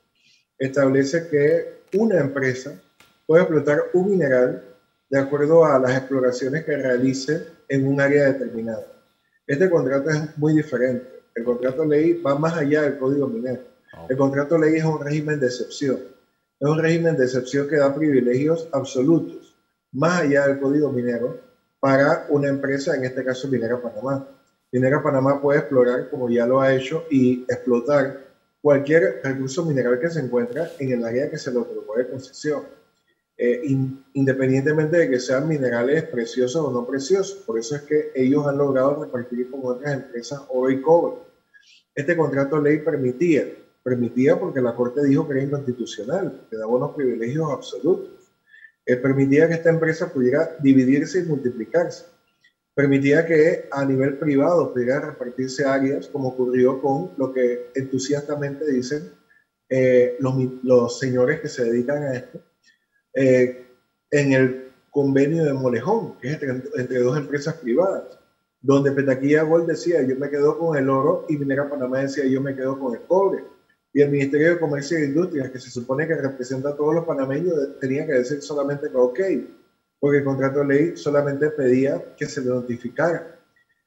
establece 0.58 1.28
que 1.28 1.98
una 1.98 2.20
empresa 2.20 2.80
puede 3.26 3.44
explotar 3.44 3.80
un 3.94 4.12
mineral 4.12 4.64
de 5.10 5.20
acuerdo 5.20 5.66
a 5.66 5.78
las 5.80 5.98
exploraciones 5.98 6.64
que 6.64 6.78
realice 6.78 7.46
en 7.68 7.86
un 7.86 8.00
área 8.00 8.32
determinada. 8.32 8.86
Este 9.46 9.70
contrato 9.70 10.10
es 10.10 10.38
muy 10.38 10.54
diferente. 10.54 11.24
El 11.36 11.44
contrato 11.44 11.84
ley 11.84 12.22
va 12.22 12.40
más 12.40 12.54
allá 12.56 12.84
del 12.84 12.98
código 12.98 13.28
minero. 13.28 13.62
El 14.08 14.18
contrato 14.18 14.58
ley 14.58 14.76
es 14.76 14.86
un 14.86 15.04
régimen 15.04 15.40
de 15.40 15.48
excepción. 15.48 16.00
Es 16.60 16.70
un 16.70 16.80
régimen 16.80 17.18
de 17.18 17.26
excepción 17.26 17.68
que 17.68 17.76
da 17.76 17.94
privilegios 17.94 18.70
absolutos, 18.72 19.54
más 19.92 20.22
allá 20.22 20.48
del 20.48 20.60
código 20.60 20.92
minero, 20.92 21.42
para 21.80 22.26
una 22.30 22.48
empresa, 22.48 22.96
en 22.96 23.04
este 23.06 23.24
caso 23.24 23.48
Minera 23.48 23.80
Panamá. 23.82 24.28
Minera 24.76 25.02
Panamá 25.02 25.42
puede 25.42 25.60
explorar, 25.60 26.10
como 26.10 26.30
ya 26.30 26.46
lo 26.46 26.60
ha 26.60 26.76
hecho, 26.76 27.06
y 27.10 27.44
explotar 27.44 28.26
cualquier 28.60 29.22
recurso 29.24 29.64
mineral 29.64 29.98
que 30.02 30.10
se 30.10 30.20
encuentra 30.20 30.70
en 30.80 30.92
el 30.92 31.06
área 31.06 31.32
que 31.32 31.38
se 31.38 31.50
le 31.50 31.60
otorgó 31.60 31.96
de 31.96 32.10
concesión, 32.10 32.64
eh, 33.38 33.62
independientemente 34.12 34.98
de 34.98 35.10
que 35.10 35.22
sean 35.22 35.48
minerales 35.48 36.04
preciosos 36.04 36.62
o 36.62 36.72
no 36.74 36.86
preciosos. 36.86 37.38
Por 37.46 37.58
eso 37.58 37.78
es 37.78 37.84
que 37.84 38.12
ellos 38.16 38.46
han 38.48 38.58
logrado 38.58 39.02
repartir 39.02 39.50
con 39.50 39.62
otras 39.64 39.94
empresas 39.94 40.42
oro 40.50 40.70
y 40.70 40.82
cobre. 40.82 41.22
Este 41.96 42.18
contrato 42.18 42.60
ley 42.60 42.80
permitía, 42.80 43.46
permitía 43.82 44.38
porque 44.38 44.60
la 44.60 44.76
Corte 44.76 45.06
dijo 45.06 45.26
que 45.26 45.36
era 45.36 45.44
inconstitucional, 45.44 46.48
que 46.50 46.58
daba 46.58 46.74
unos 46.74 46.94
privilegios 46.94 47.50
absolutos. 47.50 48.12
Eh, 48.86 48.98
permitía 48.98 49.48
que 49.48 49.54
esta 49.54 49.70
empresa 49.70 50.12
pudiera 50.12 50.58
dividirse 50.60 51.20
y 51.20 51.24
multiplicarse 51.24 52.15
permitía 52.76 53.26
que 53.26 53.70
a 53.72 53.86
nivel 53.86 54.18
privado 54.18 54.74
pudiera 54.74 55.00
repartirse 55.00 55.66
áreas, 55.66 56.08
como 56.10 56.30
ocurrió 56.30 56.82
con 56.82 57.12
lo 57.18 57.34
que 57.34 57.72
entusiastamente 57.74 58.70
dicen 58.70 59.14
eh, 59.70 60.18
los, 60.20 61.00
señores 61.00 61.40
que 61.40 61.48
se 61.48 61.64
dedican 61.64 62.04
a 62.04 62.16
esto, 62.16 62.42
eh, 63.14 63.66
en 64.12 64.34
el 64.34 64.74
convenio 64.92 65.46
de 65.46 65.54
Molejón, 65.54 66.20
que 66.20 66.34
es 66.34 66.42
entre, 66.44 67.00
dos 67.00 67.18
empresas 67.18 67.56
privadas, 67.56 68.20
donde 68.62 68.92
Petaquilla 68.92 69.44
Gold 69.44 69.68
decía 69.68 70.02
yo 70.04 70.18
me 70.18 70.30
quedo 70.30 70.58
con 70.58 70.78
el 70.78 70.90
oro 70.90 71.26
y 71.30 71.38
Minera 71.38 71.70
Panamá 71.70 72.00
decía 72.00 72.26
yo 72.26 72.42
me 72.42 72.56
quedo 72.56 72.78
con 72.78 72.94
el 72.94 73.02
cobre. 73.02 73.44
Y 73.94 74.02
el 74.02 74.12
Ministerio 74.12 74.50
de 74.50 74.60
Comercio 74.60 74.98
e 74.98 75.06
Industria, 75.06 75.50
que 75.50 75.60
se 75.60 75.70
supone 75.70 76.06
que 76.06 76.16
representa 76.16 76.70
a 76.70 76.76
todos 76.76 76.94
los 76.94 77.06
panameños, 77.06 77.80
tenía 77.80 78.06
que 78.06 78.14
decir 78.14 78.42
solamente 78.42 78.90
que 78.90 78.98
ok, 78.98 79.20
porque 80.06 80.20
el 80.20 80.24
contrato 80.24 80.60
de 80.60 80.68
ley 80.68 80.98
solamente 80.98 81.50
pedía 81.50 82.00
que 82.16 82.28
se 82.28 82.40
le 82.42 82.50
notificara. 82.50 83.40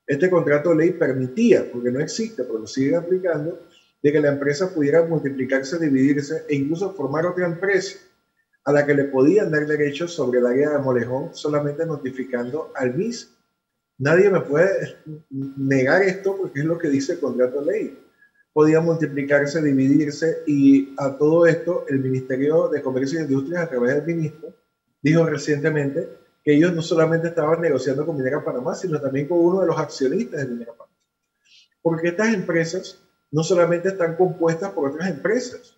Este 0.04 0.28
contrato 0.28 0.70
de 0.70 0.74
ley 0.74 0.90
permitía, 0.90 1.70
porque 1.70 1.92
no 1.92 2.00
existe, 2.00 2.42
pero 2.42 2.58
lo 2.58 2.66
sigue 2.66 2.96
aplicando, 2.96 3.68
de 4.02 4.10
que 4.10 4.20
la 4.20 4.32
empresa 4.32 4.74
pudiera 4.74 5.04
multiplicarse, 5.04 5.78
dividirse 5.78 6.44
e 6.48 6.56
incluso 6.56 6.92
formar 6.92 7.24
otra 7.24 7.46
empresa 7.46 8.00
a 8.64 8.72
la 8.72 8.84
que 8.84 8.94
le 8.94 9.04
podían 9.04 9.52
dar 9.52 9.64
derechos 9.64 10.12
sobre 10.12 10.40
la 10.40 10.50
área 10.50 10.70
de 10.70 10.78
Molejón 10.78 11.36
solamente 11.36 11.86
notificando 11.86 12.72
al 12.74 12.96
mismo. 12.96 13.36
Nadie 13.98 14.28
me 14.28 14.40
puede 14.40 14.96
negar 15.30 16.02
esto 16.02 16.36
porque 16.36 16.58
es 16.58 16.66
lo 16.66 16.78
que 16.78 16.88
dice 16.88 17.12
el 17.12 17.20
contrato 17.20 17.60
de 17.60 17.72
ley. 17.72 17.98
Podía 18.52 18.80
multiplicarse, 18.80 19.62
dividirse 19.62 20.38
y 20.48 20.96
a 20.98 21.16
todo 21.16 21.46
esto 21.46 21.84
el 21.88 22.00
Ministerio 22.00 22.66
de 22.70 22.82
Comercio 22.82 23.20
e 23.20 23.22
Industria 23.22 23.62
a 23.62 23.68
través 23.68 23.94
del 23.94 24.16
ministro 24.16 24.52
dijo 25.02 25.24
recientemente 25.24 26.08
que 26.44 26.54
ellos 26.54 26.72
no 26.74 26.82
solamente 26.82 27.28
estaban 27.28 27.60
negociando 27.60 28.06
con 28.06 28.16
Minera 28.16 28.44
Panamá, 28.44 28.74
sino 28.74 29.00
también 29.00 29.28
con 29.28 29.38
uno 29.38 29.60
de 29.60 29.66
los 29.66 29.78
accionistas 29.78 30.40
de 30.40 30.46
Minera 30.46 30.72
Panamá. 30.72 30.96
Porque 31.82 32.08
estas 32.08 32.34
empresas 32.34 32.98
no 33.30 33.42
solamente 33.42 33.88
están 33.88 34.16
compuestas 34.16 34.72
por 34.72 34.90
otras 34.90 35.08
empresas 35.10 35.76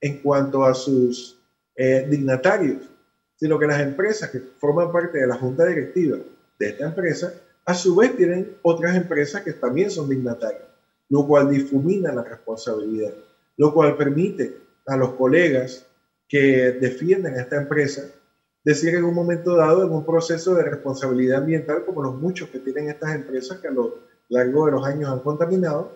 en 0.00 0.18
cuanto 0.18 0.64
a 0.64 0.74
sus 0.74 1.38
eh, 1.76 2.06
dignatarios, 2.08 2.90
sino 3.36 3.58
que 3.58 3.66
las 3.66 3.80
empresas 3.80 4.30
que 4.30 4.40
forman 4.58 4.92
parte 4.92 5.18
de 5.18 5.26
la 5.26 5.36
junta 5.36 5.64
directiva 5.64 6.18
de 6.58 6.68
esta 6.68 6.86
empresa, 6.86 7.32
a 7.64 7.74
su 7.74 7.96
vez 7.96 8.16
tienen 8.16 8.56
otras 8.62 8.96
empresas 8.96 9.42
que 9.42 9.52
también 9.52 9.90
son 9.90 10.08
dignatarias, 10.08 10.68
lo 11.08 11.26
cual 11.26 11.50
difumina 11.50 12.12
la 12.12 12.24
responsabilidad, 12.24 13.12
lo 13.56 13.72
cual 13.72 13.96
permite 13.96 14.58
a 14.86 14.96
los 14.96 15.14
colegas 15.14 15.86
que 16.28 16.72
defienden 16.72 17.34
a 17.34 17.42
esta 17.42 17.56
empresa 17.56 18.02
decir 18.64 18.94
en 18.94 19.04
un 19.04 19.14
momento 19.14 19.56
dado, 19.56 19.84
en 19.84 19.92
un 19.92 20.04
proceso 20.04 20.54
de 20.54 20.62
responsabilidad 20.62 21.38
ambiental, 21.38 21.84
como 21.84 22.02
los 22.02 22.14
muchos 22.14 22.48
que 22.48 22.60
tienen 22.60 22.88
estas 22.88 23.14
empresas 23.14 23.58
que 23.58 23.68
a 23.68 23.72
lo 23.72 23.98
largo 24.28 24.66
de 24.66 24.72
los 24.72 24.86
años 24.86 25.10
han 25.10 25.20
contaminado, 25.20 25.92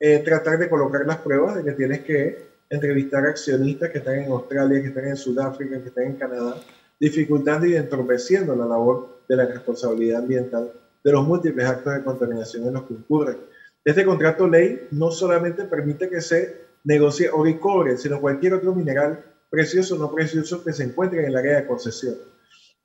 eh, 0.00 0.18
tratar 0.20 0.58
de 0.58 0.68
colocar 0.68 1.04
las 1.06 1.18
pruebas 1.18 1.56
de 1.56 1.64
que 1.64 1.72
tienes 1.72 2.00
que 2.00 2.48
entrevistar 2.70 3.26
accionistas 3.26 3.90
que 3.90 3.98
están 3.98 4.16
en 4.16 4.30
Australia, 4.30 4.80
que 4.80 4.88
están 4.88 5.06
en 5.06 5.16
Sudáfrica, 5.16 5.80
que 5.80 5.88
están 5.88 6.04
en 6.04 6.16
Canadá, 6.16 6.56
dificultando 7.00 7.66
y 7.66 7.76
entorpeciendo 7.76 8.54
la 8.54 8.66
labor 8.66 9.20
de 9.28 9.36
la 9.36 9.46
responsabilidad 9.46 10.22
ambiental 10.22 10.70
de 11.02 11.12
los 11.12 11.26
múltiples 11.26 11.66
actos 11.66 11.94
de 11.94 12.04
contaminación 12.04 12.66
en 12.66 12.74
los 12.74 12.82
que 12.84 12.94
ocurren. 12.94 13.38
Este 13.84 14.04
contrato 14.04 14.46
ley 14.48 14.88
no 14.90 15.10
solamente 15.10 15.64
permite 15.64 16.08
que 16.08 16.20
se 16.20 16.68
negocie 16.84 17.30
oro 17.30 17.48
y 17.48 17.58
cobre, 17.58 17.96
sino 17.96 18.20
cualquier 18.20 18.54
otro 18.54 18.74
mineral 18.74 19.24
precioso 19.50 19.94
o 19.94 19.98
no 19.98 20.14
precioso 20.14 20.62
que 20.62 20.72
se 20.72 20.84
encuentren 20.84 21.24
en 21.24 21.30
el 21.30 21.36
área 21.36 21.60
de 21.60 21.66
concesión. 21.66 22.16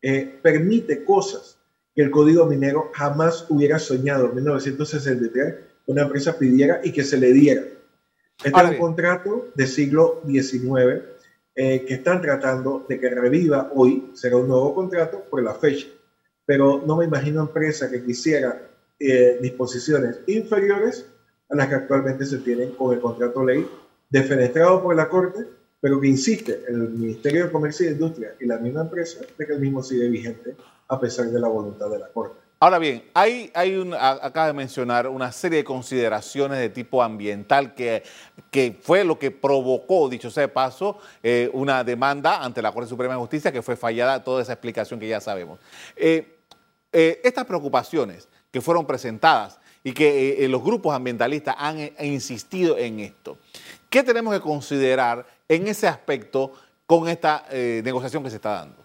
Eh, 0.01 0.39
permite 0.41 1.03
cosas 1.03 1.57
que 1.95 2.01
el 2.01 2.11
código 2.11 2.45
minero 2.45 2.91
jamás 2.93 3.45
hubiera 3.49 3.79
soñado 3.79 4.29
en 4.29 4.35
1963 4.35 5.55
una 5.85 6.03
empresa 6.03 6.37
pidiera 6.37 6.81
y 6.83 6.91
que 6.91 7.03
se 7.03 7.17
le 7.17 7.33
diera. 7.33 7.63
Este 8.43 8.61
es 8.61 8.69
un 8.69 8.77
contrato 8.77 9.49
de 9.55 9.67
siglo 9.67 10.21
XIX 10.25 11.03
eh, 11.55 11.85
que 11.85 11.93
están 11.95 12.21
tratando 12.21 12.85
de 12.89 12.99
que 12.99 13.09
reviva 13.09 13.71
hoy, 13.75 14.11
será 14.13 14.37
un 14.37 14.47
nuevo 14.47 14.73
contrato 14.73 15.23
por 15.29 15.43
la 15.43 15.53
fecha. 15.53 15.87
Pero 16.45 16.83
no 16.85 16.97
me 16.97 17.05
imagino 17.05 17.41
empresa 17.41 17.89
que 17.89 18.03
quisiera 18.03 18.69
eh, 18.99 19.37
disposiciones 19.41 20.19
inferiores 20.27 21.05
a 21.49 21.55
las 21.55 21.67
que 21.67 21.75
actualmente 21.75 22.25
se 22.25 22.39
tienen 22.39 22.71
con 22.71 22.93
el 22.93 22.99
contrato 22.99 23.45
ley 23.45 23.67
defenestrado 24.09 24.81
por 24.81 24.95
la 24.95 25.09
Corte, 25.09 25.45
pero 25.83 25.99
que 25.99 26.07
insiste 26.07 26.63
el 26.69 26.91
Ministerio 26.91 27.43
de 27.43 27.51
Comercio 27.51 27.85
e 27.85 27.91
Industria 27.91 28.35
y 28.39 28.45
la 28.45 28.57
misma 28.57 28.83
empresa 28.83 29.19
de 29.37 29.45
que 29.45 29.51
el 29.51 29.59
mismo 29.59 29.83
sigue 29.83 30.07
vigente 30.07 30.55
a 30.87 30.97
pesar 30.97 31.25
de 31.25 31.37
la 31.37 31.49
voluntad 31.49 31.89
de 31.89 31.99
la 31.99 32.07
Corte. 32.07 32.39
Ahora 32.61 32.79
bien, 32.79 33.03
hay, 33.13 33.51
acaba 33.99 34.47
de 34.47 34.53
mencionar 34.53 35.09
una 35.09 35.33
serie 35.33 35.57
de 35.57 35.63
consideraciones 35.65 36.59
de 36.59 36.69
tipo 36.69 37.03
ambiental 37.03 37.75
que, 37.75 38.01
que 38.49 38.79
fue 38.81 39.03
lo 39.03 39.19
que 39.19 39.29
provocó, 39.31 40.07
dicho 40.07 40.31
sea 40.31 40.43
de 40.43 40.47
paso, 40.47 40.99
eh, 41.21 41.49
una 41.51 41.83
demanda 41.83 42.41
ante 42.41 42.61
la 42.61 42.71
Corte 42.71 42.87
Suprema 42.87 43.15
de 43.15 43.19
Justicia 43.19 43.51
que 43.51 43.61
fue 43.61 43.75
fallada, 43.75 44.23
toda 44.23 44.41
esa 44.41 44.53
explicación 44.53 45.01
que 45.01 45.09
ya 45.09 45.19
sabemos. 45.19 45.59
Eh, 45.97 46.37
eh, 46.93 47.19
estas 47.25 47.43
preocupaciones 47.43 48.29
que 48.51 48.61
fueron 48.61 48.87
presentadas 48.87 49.59
y 49.83 49.91
que 49.91 50.47
los 50.49 50.63
grupos 50.63 50.95
ambientalistas 50.95 51.55
han 51.57 51.77
insistido 51.99 52.77
en 52.77 53.01
esto, 53.01 53.37
¿qué 53.89 54.01
tenemos 54.01 54.33
que 54.33 54.39
considerar 54.39 55.25
en 55.47 55.67
ese 55.67 55.87
aspecto 55.87 56.53
con 56.85 57.07
esta 57.07 57.45
negociación 57.51 58.23
que 58.23 58.29
se 58.29 58.37
está 58.37 58.51
dando? 58.51 58.83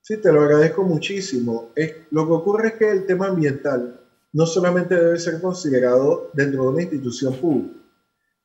Sí, 0.00 0.16
te 0.16 0.32
lo 0.32 0.42
agradezco 0.42 0.82
muchísimo. 0.82 1.70
lo 2.10 2.26
que 2.26 2.32
ocurre 2.32 2.68
es 2.68 2.74
que 2.74 2.90
el 2.90 3.06
tema 3.06 3.26
ambiental 3.26 4.00
no 4.32 4.46
solamente 4.46 4.94
debe 4.94 5.18
ser 5.18 5.40
considerado 5.40 6.30
dentro 6.32 6.62
de 6.62 6.68
una 6.68 6.82
institución 6.82 7.34
pública. 7.34 7.80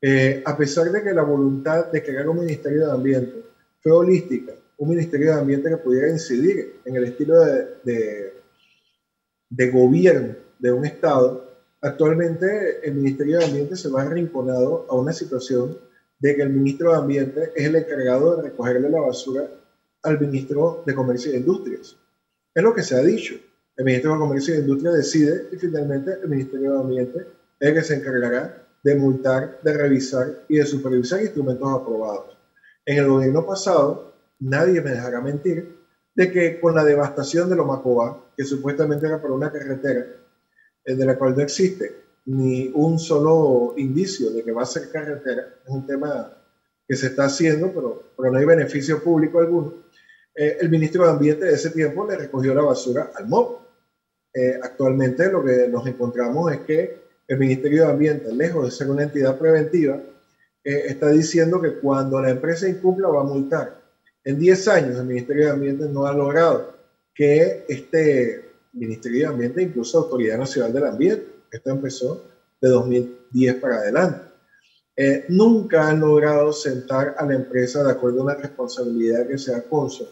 Eh, 0.02 0.44
a 0.46 0.58
pesar 0.58 0.92
de 0.92 1.02
que 1.02 1.14
la 1.14 1.24
voluntad 1.24 1.92
de 1.92 2.04
crear 2.04 2.28
un 2.30 2.40
Ministerio 2.40 2.86
de 2.86 2.92
Ambiente 2.92 3.44
fue 3.82 3.92
holística, 3.92 4.54
un 4.78 4.90
Ministerio 4.90 5.34
de 5.34 5.40
Ambiente 5.40 5.70
que 5.70 5.78
pudiera 5.78 6.10
incidir 6.10 6.82
en 6.86 6.96
el 6.96 7.06
estilo 7.06 7.40
de, 7.40 8.34
de, 9.50 9.72
gobierno 9.72 10.36
de 10.60 10.72
un 10.72 10.86
Estado, 10.86 11.60
actualmente 11.82 12.88
el 12.88 12.96
Ministerio 12.96 13.40
de 13.40 13.46
Ambiente 13.46 13.76
se 13.76 13.90
va 13.90 14.02
arrinconado 14.02 14.86
a 14.90 14.96
una 14.96 15.14
situación 15.14 15.78
de 16.26 16.36
que 16.36 16.42
el 16.42 16.50
ministro 16.50 16.90
de 16.90 16.98
Ambiente 16.98 17.52
es 17.56 17.68
el 17.68 17.76
encargado 17.76 18.36
de 18.36 18.50
recogerle 18.50 18.90
la 18.90 19.00
basura 19.00 19.48
al 20.02 20.20
ministro 20.20 20.82
de 20.84 20.96
Comercio 20.96 21.32
e 21.32 21.38
Industrias. 21.38 21.96
Es 22.52 22.64
lo 22.64 22.74
que 22.74 22.82
se 22.82 22.96
ha 22.96 23.04
dicho. 23.04 23.36
El 23.78 23.86
ministro 23.86 24.14
de 24.14 24.18
Comercio 24.18 24.56
e 24.56 24.58
Industria 24.58 24.92
decide 24.94 25.50
y 25.52 25.58
finalmente 25.58 26.14
el 26.24 26.28
Ministerio 26.28 26.74
de 26.74 26.80
Ambiente 26.80 27.20
es 27.60 27.68
el 27.70 27.76
que 27.76 27.84
se 27.84 27.96
encargará 27.98 28.66
de 28.84 28.96
multar, 28.96 29.60
de 29.62 29.74
revisar 29.78 30.46
y 30.50 30.58
de 30.58 30.66
supervisar 30.66 31.22
instrumentos 31.22 31.72
aprobados. 31.72 32.36
En 32.88 32.98
el 32.98 33.08
gobierno 33.08 33.46
pasado, 33.46 34.16
nadie 34.40 34.82
me 34.82 34.94
dejará 34.94 35.22
mentir 35.22 35.78
de 36.16 36.32
que 36.32 36.60
con 36.60 36.74
la 36.74 36.84
devastación 36.84 37.52
de 37.52 37.56
Lomacoa, 37.56 38.32
que 38.36 38.46
supuestamente 38.46 39.06
era 39.06 39.22
para 39.22 39.36
una 39.36 39.52
carretera 39.52 40.08
eh, 40.86 40.96
de 40.96 41.06
la 41.06 41.20
cual 41.20 41.36
no 41.36 41.44
existe 41.44 42.05
ni 42.26 42.72
un 42.74 42.98
solo 42.98 43.74
indicio 43.78 44.32
de 44.32 44.44
que 44.44 44.52
va 44.52 44.64
a 44.64 44.66
ser 44.66 44.90
carretera, 44.90 45.60
es 45.64 45.70
un 45.70 45.86
tema 45.86 46.32
que 46.88 46.96
se 46.96 47.08
está 47.08 47.26
haciendo, 47.26 47.72
pero, 47.74 48.04
pero 48.18 48.32
no 48.32 48.38
hay 48.38 48.46
beneficio 48.46 49.04
público 49.04 49.40
alguno, 49.40 49.86
eh, 50.36 50.58
el 50.60 50.70
ministro 50.70 51.06
de 51.06 51.12
Ambiente 51.12 51.46
de 51.46 51.54
ese 51.54 51.70
tiempo 51.70 52.06
le 52.06 52.18
recogió 52.18 52.54
la 52.54 52.62
basura 52.62 53.12
al 53.16 53.28
MOB. 53.28 53.58
Eh, 54.34 54.60
actualmente 54.62 55.32
lo 55.32 55.44
que 55.44 55.70
nos 55.70 55.88
encontramos 55.88 56.52
es 56.52 56.60
que 56.62 57.06
el 57.28 57.40
Ministerio 57.40 57.86
de 57.86 57.92
Ambiente, 57.92 58.34
lejos 58.34 58.66
de 58.66 58.72
ser 58.72 58.90
una 58.90 59.04
entidad 59.04 59.40
preventiva, 59.40 59.98
eh, 60.64 60.84
está 60.88 61.10
diciendo 61.10 61.62
que 61.62 61.76
cuando 61.76 62.20
la 62.20 62.32
empresa 62.32 62.68
incumpla 62.68 63.08
va 63.08 63.22
a 63.22 63.24
multar. 63.24 63.82
En 64.26 64.38
10 64.38 64.68
años 64.68 65.00
el 65.00 65.06
Ministerio 65.06 65.46
de 65.46 65.52
Ambiente 65.52 65.86
no 65.88 66.06
ha 66.06 66.14
logrado 66.14 66.76
que 67.14 67.66
este 67.70 68.52
Ministerio 68.74 69.22
de 69.22 69.28
Ambiente, 69.28 69.62
incluso 69.62 70.00
Autoridad 70.00 70.38
Nacional 70.38 70.74
del 70.74 70.86
Ambiente, 70.86 71.35
esto 71.56 71.70
empezó 71.70 72.26
de 72.62 72.70
2010 72.70 73.56
para 73.56 73.78
adelante, 73.78 74.22
nunca 75.30 75.90
han 75.90 76.00
logrado 76.00 76.54
sentar 76.54 77.16
a 77.18 77.26
la 77.26 77.36
empresa 77.36 77.84
de 77.84 77.92
acuerdo 77.92 78.22
a 78.22 78.24
una 78.26 78.36
responsabilidad 78.36 79.28
que 79.28 79.38
sea 79.38 79.62
consona 79.64 80.10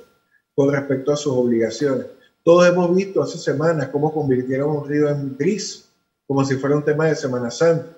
con 0.55 0.71
respecto 0.71 1.11
a 1.11 1.17
sus 1.17 1.33
obligaciones. 1.33 2.05
Todos 2.43 2.67
hemos 2.67 2.93
visto 2.93 3.21
hace 3.21 3.37
semanas 3.37 3.89
cómo 3.89 4.13
convirtieron 4.13 4.75
un 4.75 4.87
río 4.87 5.09
en 5.09 5.37
gris, 5.37 5.89
como 6.27 6.43
si 6.43 6.55
fuera 6.55 6.75
un 6.75 6.83
tema 6.83 7.07
de 7.07 7.15
Semana 7.15 7.49
Santa. 7.49 7.97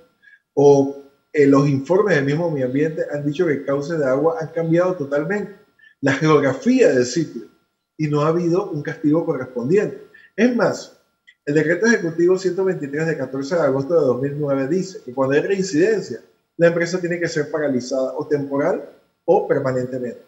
O 0.54 1.04
eh, 1.34 1.48
los 1.48 1.68
informes 1.68 2.16
del 2.16 2.26
mismo 2.26 2.50
medio 2.52 2.68
ambiente 2.68 3.04
han 3.12 3.26
dicho 3.26 3.46
que 3.48 3.66
cauces 3.66 3.98
de 3.98 4.06
agua 4.06 4.38
han 4.40 4.50
cambiado 4.50 4.96
totalmente. 4.96 5.56
La 6.02 6.14
geografía 6.14 6.90
del 6.90 7.06
sitio. 7.06 7.44
Y 7.98 8.08
no 8.08 8.22
ha 8.22 8.28
habido 8.28 8.70
un 8.70 8.84
castigo 8.84 9.26
correspondiente. 9.26 10.08
Es 10.36 10.56
más, 10.56 10.95
el 11.46 11.54
decreto 11.54 11.86
ejecutivo 11.86 12.38
123 12.38 13.08
de 13.08 13.18
14 13.18 13.56
de 13.56 13.62
agosto 13.62 14.00
de 14.00 14.06
2009 14.06 14.68
dice 14.68 15.00
que 15.06 15.14
cuando 15.14 15.36
hay 15.36 15.42
reincidencia, 15.42 16.22
la 16.58 16.68
empresa 16.68 17.00
tiene 17.00 17.20
que 17.20 17.28
ser 17.28 17.52
paralizada 17.52 18.14
o 18.18 18.28
temporal 18.28 18.90
o 19.26 19.48
permanentemente 19.48 20.26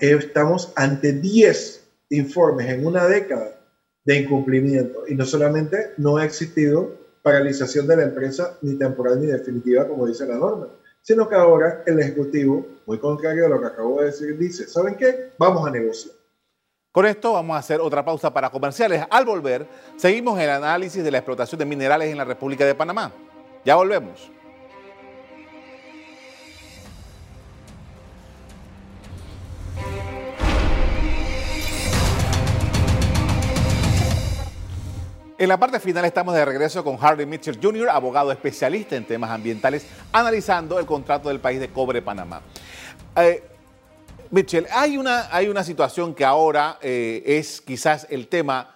estamos 0.00 0.72
ante 0.76 1.12
10 1.12 1.84
informes 2.10 2.68
en 2.68 2.86
una 2.86 3.06
década 3.06 3.58
de 4.04 4.16
incumplimiento 4.16 5.04
y 5.08 5.14
no 5.14 5.24
solamente 5.24 5.92
no 5.96 6.18
ha 6.18 6.24
existido 6.24 6.92
paralización 7.22 7.86
de 7.86 7.96
la 7.96 8.02
empresa 8.04 8.58
ni 8.62 8.74
temporal 8.76 9.20
ni 9.20 9.26
definitiva 9.26 9.88
como 9.88 10.06
dice 10.06 10.26
la 10.26 10.36
norma, 10.36 10.68
sino 11.02 11.28
que 11.28 11.34
ahora 11.34 11.82
el 11.86 11.98
Ejecutivo, 11.98 12.66
muy 12.84 12.98
contrario 12.98 13.46
a 13.46 13.48
lo 13.48 13.60
que 13.60 13.66
acabo 13.66 14.00
de 14.00 14.06
decir, 14.06 14.36
dice, 14.36 14.68
¿saben 14.68 14.96
qué? 14.96 15.32
Vamos 15.38 15.66
a 15.66 15.70
negociar. 15.70 16.14
Con 16.96 17.04
esto 17.04 17.34
vamos 17.34 17.54
a 17.54 17.58
hacer 17.58 17.78
otra 17.78 18.02
pausa 18.02 18.32
para 18.32 18.48
comerciales. 18.48 19.04
Al 19.10 19.26
volver, 19.26 19.68
seguimos 19.98 20.40
el 20.40 20.48
análisis 20.48 21.04
de 21.04 21.10
la 21.10 21.18
explotación 21.18 21.58
de 21.58 21.66
minerales 21.66 22.10
en 22.10 22.16
la 22.16 22.24
República 22.24 22.64
de 22.64 22.74
Panamá. 22.74 23.12
Ya 23.66 23.74
volvemos. 23.74 24.30
En 35.36 35.48
la 35.50 35.58
parte 35.58 35.78
final 35.80 36.06
estamos 36.06 36.34
de 36.34 36.46
regreso 36.46 36.82
con 36.82 36.96
Harvey 36.98 37.26
Mitchell 37.26 37.58
Jr., 37.62 37.90
abogado 37.90 38.32
especialista 38.32 38.96
en 38.96 39.04
temas 39.04 39.28
ambientales, 39.28 39.86
analizando 40.12 40.78
el 40.78 40.86
contrato 40.86 41.28
del 41.28 41.40
país 41.40 41.60
de 41.60 41.68
Cobre 41.68 42.00
Panamá. 42.00 42.40
Eh, 43.16 43.55
Mitchell, 44.30 44.66
hay 44.70 44.96
una, 44.96 45.34
hay 45.34 45.48
una 45.48 45.62
situación 45.64 46.14
que 46.14 46.24
ahora 46.24 46.78
eh, 46.82 47.22
es 47.24 47.60
quizás 47.60 48.06
el 48.10 48.28
tema 48.28 48.74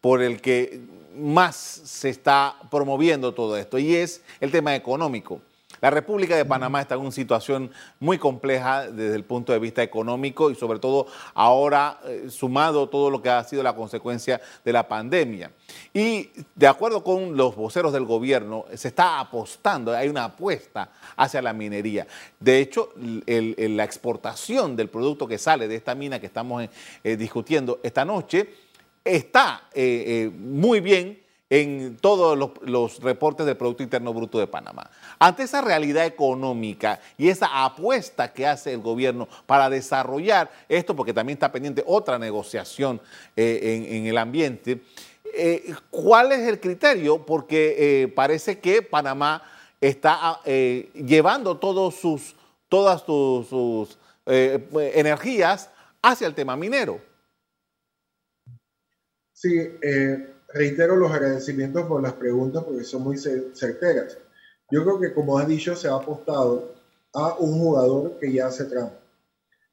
por 0.00 0.22
el 0.22 0.40
que 0.40 0.80
más 1.16 1.56
se 1.56 2.08
está 2.08 2.56
promoviendo 2.70 3.34
todo 3.34 3.56
esto, 3.56 3.78
y 3.78 3.94
es 3.96 4.22
el 4.40 4.50
tema 4.50 4.74
económico. 4.74 5.40
La 5.82 5.90
República 5.90 6.36
de 6.36 6.44
Panamá 6.44 6.80
está 6.80 6.94
en 6.94 7.00
una 7.00 7.10
situación 7.10 7.68
muy 7.98 8.16
compleja 8.16 8.88
desde 8.88 9.16
el 9.16 9.24
punto 9.24 9.52
de 9.52 9.58
vista 9.58 9.82
económico 9.82 10.48
y 10.48 10.54
sobre 10.54 10.78
todo 10.78 11.08
ahora 11.34 11.98
eh, 12.04 12.26
sumado 12.30 12.88
todo 12.88 13.10
lo 13.10 13.20
que 13.20 13.28
ha 13.28 13.42
sido 13.42 13.64
la 13.64 13.74
consecuencia 13.74 14.40
de 14.64 14.72
la 14.72 14.86
pandemia. 14.86 15.50
Y 15.92 16.30
de 16.54 16.68
acuerdo 16.68 17.02
con 17.02 17.36
los 17.36 17.56
voceros 17.56 17.92
del 17.92 18.04
gobierno, 18.04 18.64
se 18.72 18.86
está 18.86 19.18
apostando, 19.18 19.90
hay 19.90 20.08
una 20.08 20.22
apuesta 20.22 20.92
hacia 21.16 21.42
la 21.42 21.52
minería. 21.52 22.06
De 22.38 22.60
hecho, 22.60 22.90
la 22.96 23.82
exportación 23.82 24.76
del 24.76 24.88
producto 24.88 25.26
que 25.26 25.36
sale 25.36 25.66
de 25.66 25.74
esta 25.74 25.96
mina 25.96 26.20
que 26.20 26.26
estamos 26.26 26.64
eh, 27.02 27.16
discutiendo 27.16 27.80
esta 27.82 28.04
noche 28.04 28.54
está 29.04 29.64
eh, 29.74 30.30
muy 30.32 30.78
bien 30.78 31.21
en 31.52 31.98
todos 31.98 32.56
los, 32.62 32.98
reportes 33.00 33.44
del 33.44 33.58
Producto 33.58 33.82
Interno 33.82 34.14
Bruto 34.14 34.38
de 34.38 34.46
Panamá. 34.46 34.90
Ante 35.18 35.42
esa 35.42 35.60
realidad 35.60 36.06
económica 36.06 36.98
y 37.18 37.28
esa 37.28 37.62
apuesta 37.66 38.32
que 38.32 38.46
hace 38.46 38.72
el 38.72 38.80
gobierno 38.80 39.28
para 39.44 39.68
desarrollar 39.68 40.50
esto, 40.66 40.96
porque 40.96 41.12
también 41.12 41.36
está 41.36 41.52
pendiente 41.52 41.84
otra 41.86 42.18
negociación 42.18 43.02
eh, 43.36 43.86
en, 43.90 44.06
el 44.06 44.16
ambiente, 44.16 44.80
eh, 45.34 45.74
¿cuál 45.90 46.32
es 46.32 46.48
el 46.48 46.58
criterio? 46.58 47.26
Porque 47.26 47.76
eh, 47.76 48.08
parece 48.08 48.58
que 48.58 48.80
Panamá 48.80 49.42
está 49.78 50.40
llevando 50.94 51.58
todos 51.58 51.96
sus, 51.96 52.34
todas 52.70 53.02
sus 53.02 53.98
energías 54.24 55.68
hacia 56.00 56.26
el 56.26 56.34
tema 56.34 56.56
minero. 56.56 56.98
Sí, 59.34 59.68
reitero 60.52 60.96
los 60.96 61.10
agradecimientos 61.10 61.86
por 61.86 62.02
las 62.02 62.12
preguntas 62.14 62.64
porque 62.64 62.84
son 62.84 63.02
muy 63.02 63.16
certeras. 63.18 64.18
Yo 64.70 64.82
creo 64.82 65.00
que, 65.00 65.12
como 65.12 65.38
has 65.38 65.48
dicho, 65.48 65.74
se 65.76 65.88
ha 65.88 65.94
apostado 65.94 66.72
a 67.12 67.34
un 67.34 67.58
jugador 67.58 68.18
que 68.18 68.32
ya 68.32 68.46
hace 68.46 68.64
trampa. 68.64 68.98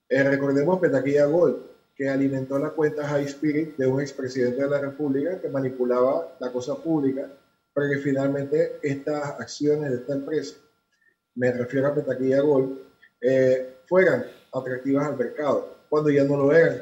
Eh, 0.09 0.23
recordemos 0.23 0.79
Petaquilla 0.79 1.25
Gold, 1.25 1.57
que 1.95 2.09
alimentó 2.09 2.57
la 2.57 2.71
cuenta 2.71 3.07
High 3.07 3.25
Spirit 3.25 3.77
de 3.77 3.87
un 3.87 4.01
expresidente 4.01 4.61
de 4.61 4.69
la 4.69 4.79
República 4.79 5.39
que 5.39 5.49
manipulaba 5.49 6.35
la 6.39 6.51
cosa 6.51 6.75
pública 6.75 7.29
para 7.73 7.89
que 7.89 7.97
finalmente 7.97 8.79
estas 8.81 9.39
acciones 9.39 9.91
de 9.91 9.97
esta 9.97 10.13
empresa, 10.13 10.55
me 11.35 11.51
refiero 11.51 11.87
a 11.87 11.95
Petaquilla 11.95 12.41
Gold, 12.41 12.79
eh, 13.21 13.75
fueran 13.85 14.25
atractivas 14.53 15.07
al 15.07 15.17
mercado, 15.17 15.77
cuando 15.89 16.09
ya 16.09 16.23
no 16.23 16.37
lo 16.37 16.51
eran. 16.53 16.81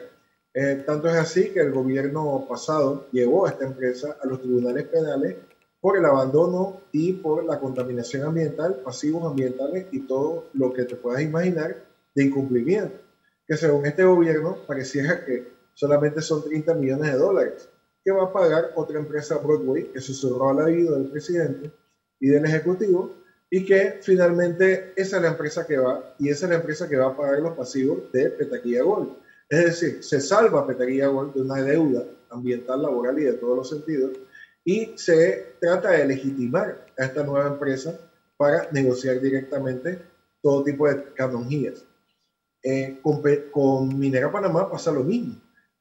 Eh, 0.60 0.82
tanto 0.88 1.08
es 1.08 1.14
así 1.14 1.50
que 1.50 1.60
el 1.60 1.72
gobierno 1.72 2.48
pasado 2.50 3.06
llevó 3.12 3.46
a 3.46 3.52
esta 3.52 3.66
empresa 3.66 4.18
a 4.20 4.26
los 4.26 4.42
tribunales 4.42 4.88
penales 4.88 5.36
por 5.80 5.98
el 5.98 6.04
abandono 6.04 6.82
y 6.92 7.14
por 7.14 7.46
la 7.46 7.60
contaminación 7.60 8.24
ambiental, 8.24 8.82
pasivos 8.84 9.24
ambientales 9.24 9.86
y 9.92 10.08
todo 10.08 10.46
lo 10.54 10.74
que 10.74 10.86
te 10.86 10.96
puedas 10.96 11.22
imaginar 11.22 11.76
de 12.16 12.24
incumplimiento, 12.24 12.98
que 13.48 13.56
según 13.56 13.86
este 13.86 14.04
gobierno 14.04 14.58
pareciera 14.66 15.24
que 15.24 15.48
solamente 15.76 16.24
son 16.24 16.44
30 16.44 16.74
millones 16.74 17.12
de 17.12 17.20
dólares, 17.20 17.70
que 18.04 18.10
va 18.10 18.24
a 18.24 18.34
pagar 18.34 18.72
otra 18.74 18.98
empresa 18.98 19.38
Broadway, 19.38 19.92
que 19.92 20.02
susurró 20.02 20.50
al 20.50 20.58
oído 20.58 20.96
del 20.96 21.12
presidente 21.12 21.70
y 22.20 22.30
del 22.30 22.46
ejecutivo, 22.46 23.14
y 23.52 23.64
que 23.64 24.00
finalmente 24.02 24.92
esa 24.96 25.18
es 25.18 25.22
la 25.22 25.30
empresa 25.30 25.68
que 25.68 25.78
va, 25.78 26.16
y 26.18 26.30
esa 26.30 26.48
es 26.48 26.50
la 26.50 26.58
empresa 26.58 26.90
que 26.90 26.98
va 26.98 27.10
a 27.10 27.16
pagar 27.16 27.42
los 27.42 27.56
pasivos 27.56 28.12
de 28.12 28.32
Petaquilla 28.32 28.82
Gold. 28.82 29.27
Es 29.50 29.66
decir, 29.66 30.04
se 30.04 30.20
salva 30.20 30.62
Gold 30.62 31.34
de 31.34 31.42
una 31.42 31.62
deuda 31.62 32.04
ambiental, 32.30 32.82
laboral 32.82 33.18
y 33.20 33.24
de 33.24 33.34
todos 33.34 33.58
los 33.58 33.70
sentidos, 33.70 34.12
y 34.66 34.92
se 34.96 35.56
trata 35.62 35.92
de 35.92 36.06
legitimar 36.06 36.86
a 36.98 37.06
esta 37.06 37.24
nueva 37.24 37.48
empresa 37.48 37.98
para 38.36 38.70
negociar 38.72 39.22
directamente 39.22 40.02
todo 40.42 40.64
tipo 40.64 40.88
de 40.88 41.14
canonjías. 41.14 41.86
Eh, 42.62 43.00
con, 43.52 43.98
Minera 43.98 44.30
Panamá 44.30 44.70
pasa 44.70 44.92
lo 44.92 45.04
mismo. 45.04 45.36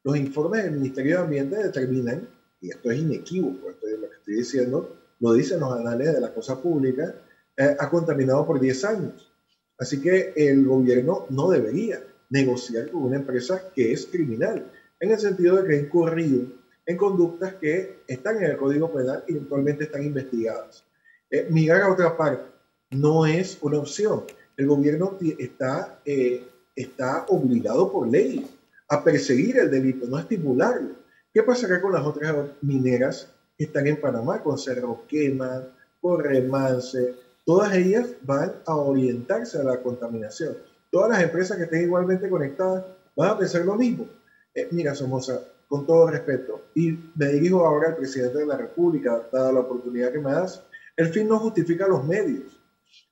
Los 0.05 0.16
informes 0.16 0.62
del 0.62 0.74
Ministerio 0.74 1.16
de 1.16 1.22
Ambiente 1.24 1.57
determinan, 1.57 2.29
y 2.61 2.70
esto 2.70 2.90
es 2.92 2.98
inequívoco, 2.98 3.70
esto 3.70 3.88
es 3.88 3.98
lo 3.98 4.09
que 4.09 4.16
estoy 4.16 4.35
diciendo, 4.35 4.96
lo 5.18 5.33
dicen 5.33 5.59
los 5.59 5.72
anales 5.72 6.14
de 6.14 6.20
la 6.20 6.33
cosa 6.33 6.62
pública, 6.62 7.12
eh, 7.57 7.76
ha 7.76 7.90
contaminado 7.90 8.46
por 8.46 8.61
10 8.61 8.85
años. 8.85 9.33
Así 9.79 10.00
que 10.00 10.33
el 10.37 10.64
gobierno 10.64 11.26
no 11.31 11.50
debería 11.50 12.00
negociar 12.30 12.90
con 12.90 13.04
una 13.04 13.16
empresa 13.16 13.70
que 13.74 13.92
es 13.92 14.06
criminal, 14.06 14.70
en 15.00 15.10
el 15.10 15.18
sentido 15.18 15.56
de 15.56 15.68
que 15.68 15.74
ha 15.74 15.80
incurrido 15.80 16.46
en 16.86 16.96
conductas 16.96 17.54
que 17.54 18.00
están 18.06 18.36
en 18.38 18.50
el 18.50 18.56
Código 18.56 18.92
Penal 18.92 19.24
y 19.26 19.36
actualmente 19.36 19.84
están 19.84 20.04
investigadas. 20.04 20.84
Eh, 21.30 21.48
mirar 21.50 21.82
a 21.82 21.92
otra 21.92 22.16
parte 22.16 22.44
no 22.90 23.26
es 23.26 23.58
una 23.60 23.78
opción. 23.78 24.24
El 24.56 24.68
gobierno 24.68 25.18
está, 25.38 26.00
eh, 26.04 26.46
está 26.74 27.26
obligado 27.28 27.90
por 27.90 28.08
ley 28.08 28.46
a 28.88 29.02
perseguir 29.02 29.58
el 29.58 29.70
delito, 29.70 30.06
no 30.06 30.16
a 30.16 30.20
estimularlo. 30.20 30.94
¿Qué 31.34 31.42
pasará 31.42 31.80
con 31.80 31.92
las 31.92 32.06
otras 32.06 32.34
mineras 32.62 33.28
que 33.58 33.64
están 33.64 33.86
en 33.86 34.00
Panamá, 34.00 34.42
con 34.42 34.56
Cerro 34.56 35.02
Quema, 35.08 35.64
con 36.00 36.22
Remance? 36.22 37.14
Todas 37.44 37.74
ellas 37.74 38.08
van 38.22 38.54
a 38.64 38.76
orientarse 38.76 39.58
a 39.58 39.64
la 39.64 39.82
contaminación. 39.82 40.56
Todas 40.96 41.11
las 41.11 41.24
empresas 41.24 41.59
que 41.59 41.64
estén 41.64 41.82
igualmente 41.82 42.26
conectadas 42.26 42.82
van 43.14 43.28
a 43.28 43.38
pensar 43.38 43.66
lo 43.66 43.74
mismo. 43.74 44.09
Eh, 44.54 44.66
mira, 44.70 44.94
Somoza, 44.94 45.42
con 45.68 45.87
todo 45.87 46.06
respeto, 46.06 46.68
y 46.74 46.98
me 47.14 47.26
dirijo 47.32 47.66
ahora 47.66 47.88
al 47.88 47.96
presidente 47.96 48.38
de 48.38 48.46
la 48.46 48.56
República, 48.56 49.28
dada 49.30 49.52
la 49.52 49.61
oportunidad 49.61 50.11
que 50.11 50.20
me 50.20 50.32
das, 50.32 50.62
el 50.96 51.09
fin 51.09 51.28
no 51.28 51.38
justifica 51.38 51.87
los 51.87 52.02
medios. 52.02 52.59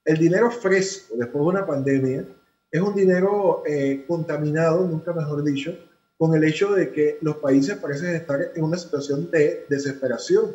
El 0.03 0.16
dinero 0.16 0.51
fresco 0.51 1.14
después 1.18 1.42
de 1.44 1.49
una 1.51 1.66
pandemia 1.66 2.25
es 2.70 2.81
un 2.81 2.94
dinero 2.94 3.62
eh, 3.66 4.07
contaminado, 4.09 4.88
nunca 4.88 5.12
mejor 5.12 5.44
dicho, 5.44 5.77
con 6.16 6.35
el 6.35 6.42
hecho 6.44 6.73
de 6.73 6.90
que 6.90 7.18
los 7.20 7.37
países 7.37 7.77
parecen 7.77 8.14
estar 8.14 8.51
en 8.55 8.64
una 8.64 8.79
situación 8.79 9.31
de 9.31 9.66
desesperación. 9.68 10.55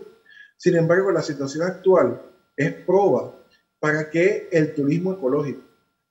Sin 0.58 0.76
embargo, 0.76 1.12
la 1.12 1.22
situación 1.22 1.68
actual 1.68 2.24
es 2.58 2.74
prueba 2.74 3.36
para 3.80 4.10
que 4.10 4.50
el 4.52 4.74
turismo 4.74 5.14
ecológico, 5.14 5.69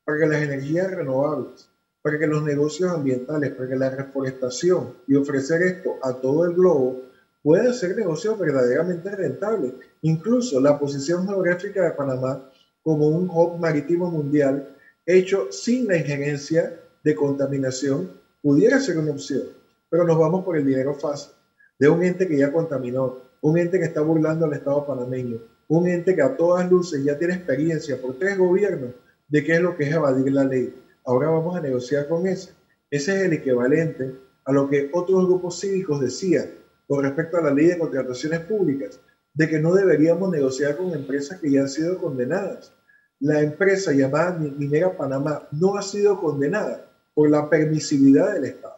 para 0.08 0.20
que 0.20 0.26
las 0.26 0.42
energías 0.42 0.90
renovables, 0.90 1.68
para 2.00 2.18
que 2.18 2.26
los 2.26 2.42
negocios 2.42 2.90
ambientales, 2.90 3.50
para 3.50 3.68
que 3.68 3.76
la 3.76 3.90
reforestación 3.90 4.94
y 5.06 5.14
ofrecer 5.14 5.60
esto 5.60 5.96
a 6.02 6.14
todo 6.14 6.46
el 6.46 6.54
globo 6.54 7.02
puedan 7.42 7.74
ser 7.74 7.94
negocios 7.94 8.38
verdaderamente 8.38 9.14
rentables. 9.14 9.74
Incluso 10.00 10.62
la 10.62 10.78
posición 10.78 11.28
geográfica 11.28 11.84
de 11.84 11.90
Panamá 11.90 12.42
como 12.82 13.06
un 13.06 13.28
hub 13.28 13.58
marítimo 13.58 14.10
mundial 14.10 14.74
hecho 15.04 15.52
sin 15.52 15.86
la 15.86 15.98
injerencia 15.98 16.80
de 17.04 17.14
contaminación 17.14 18.10
pudiera 18.40 18.80
ser 18.80 18.96
una 18.96 19.10
opción, 19.10 19.42
pero 19.90 20.04
nos 20.04 20.18
vamos 20.18 20.42
por 20.42 20.56
el 20.56 20.64
dinero 20.64 20.94
fácil 20.94 21.34
de 21.78 21.86
un 21.86 22.02
ente 22.02 22.26
que 22.26 22.38
ya 22.38 22.50
contaminó, 22.50 23.18
un 23.42 23.58
ente 23.58 23.78
que 23.78 23.84
está 23.84 24.00
burlando 24.00 24.46
al 24.46 24.54
Estado 24.54 24.86
panameño, 24.86 25.36
un 25.68 25.86
ente 25.86 26.14
que 26.14 26.22
a 26.22 26.34
todas 26.34 26.70
luces 26.70 27.04
ya 27.04 27.18
tiene 27.18 27.34
experiencia 27.34 28.00
por 28.00 28.18
tres 28.18 28.38
gobiernos 28.38 28.92
de 29.28 29.44
qué 29.44 29.54
es 29.54 29.60
lo 29.60 29.76
que 29.76 29.84
es 29.84 29.94
evadir 29.94 30.32
la 30.32 30.44
ley 30.44 30.74
ahora 31.08 31.30
vamos 31.30 31.56
a 31.56 31.62
negociar 31.62 32.06
con 32.06 32.26
ese. 32.26 32.50
Ese 32.90 33.16
es 33.16 33.22
el 33.22 33.32
equivalente 33.32 34.14
a 34.44 34.52
lo 34.52 34.68
que 34.68 34.90
otros 34.92 35.24
grupos 35.26 35.58
cívicos 35.58 36.00
decían 36.02 36.50
con 36.86 37.02
respecto 37.02 37.38
a 37.38 37.42
la 37.42 37.50
ley 37.50 37.66
de 37.66 37.78
contrataciones 37.78 38.40
públicas, 38.40 39.00
de 39.32 39.48
que 39.48 39.58
no 39.58 39.74
deberíamos 39.74 40.30
negociar 40.30 40.76
con 40.76 40.92
empresas 40.92 41.40
que 41.40 41.50
ya 41.50 41.62
han 41.62 41.68
sido 41.68 41.98
condenadas. 41.98 42.72
La 43.20 43.40
empresa 43.40 43.92
llamada 43.92 44.38
Minera 44.38 44.96
Panamá 44.96 45.48
no 45.50 45.76
ha 45.76 45.82
sido 45.82 46.20
condenada 46.20 46.86
por 47.14 47.30
la 47.30 47.48
permisividad 47.48 48.34
del 48.34 48.44
Estado. 48.44 48.76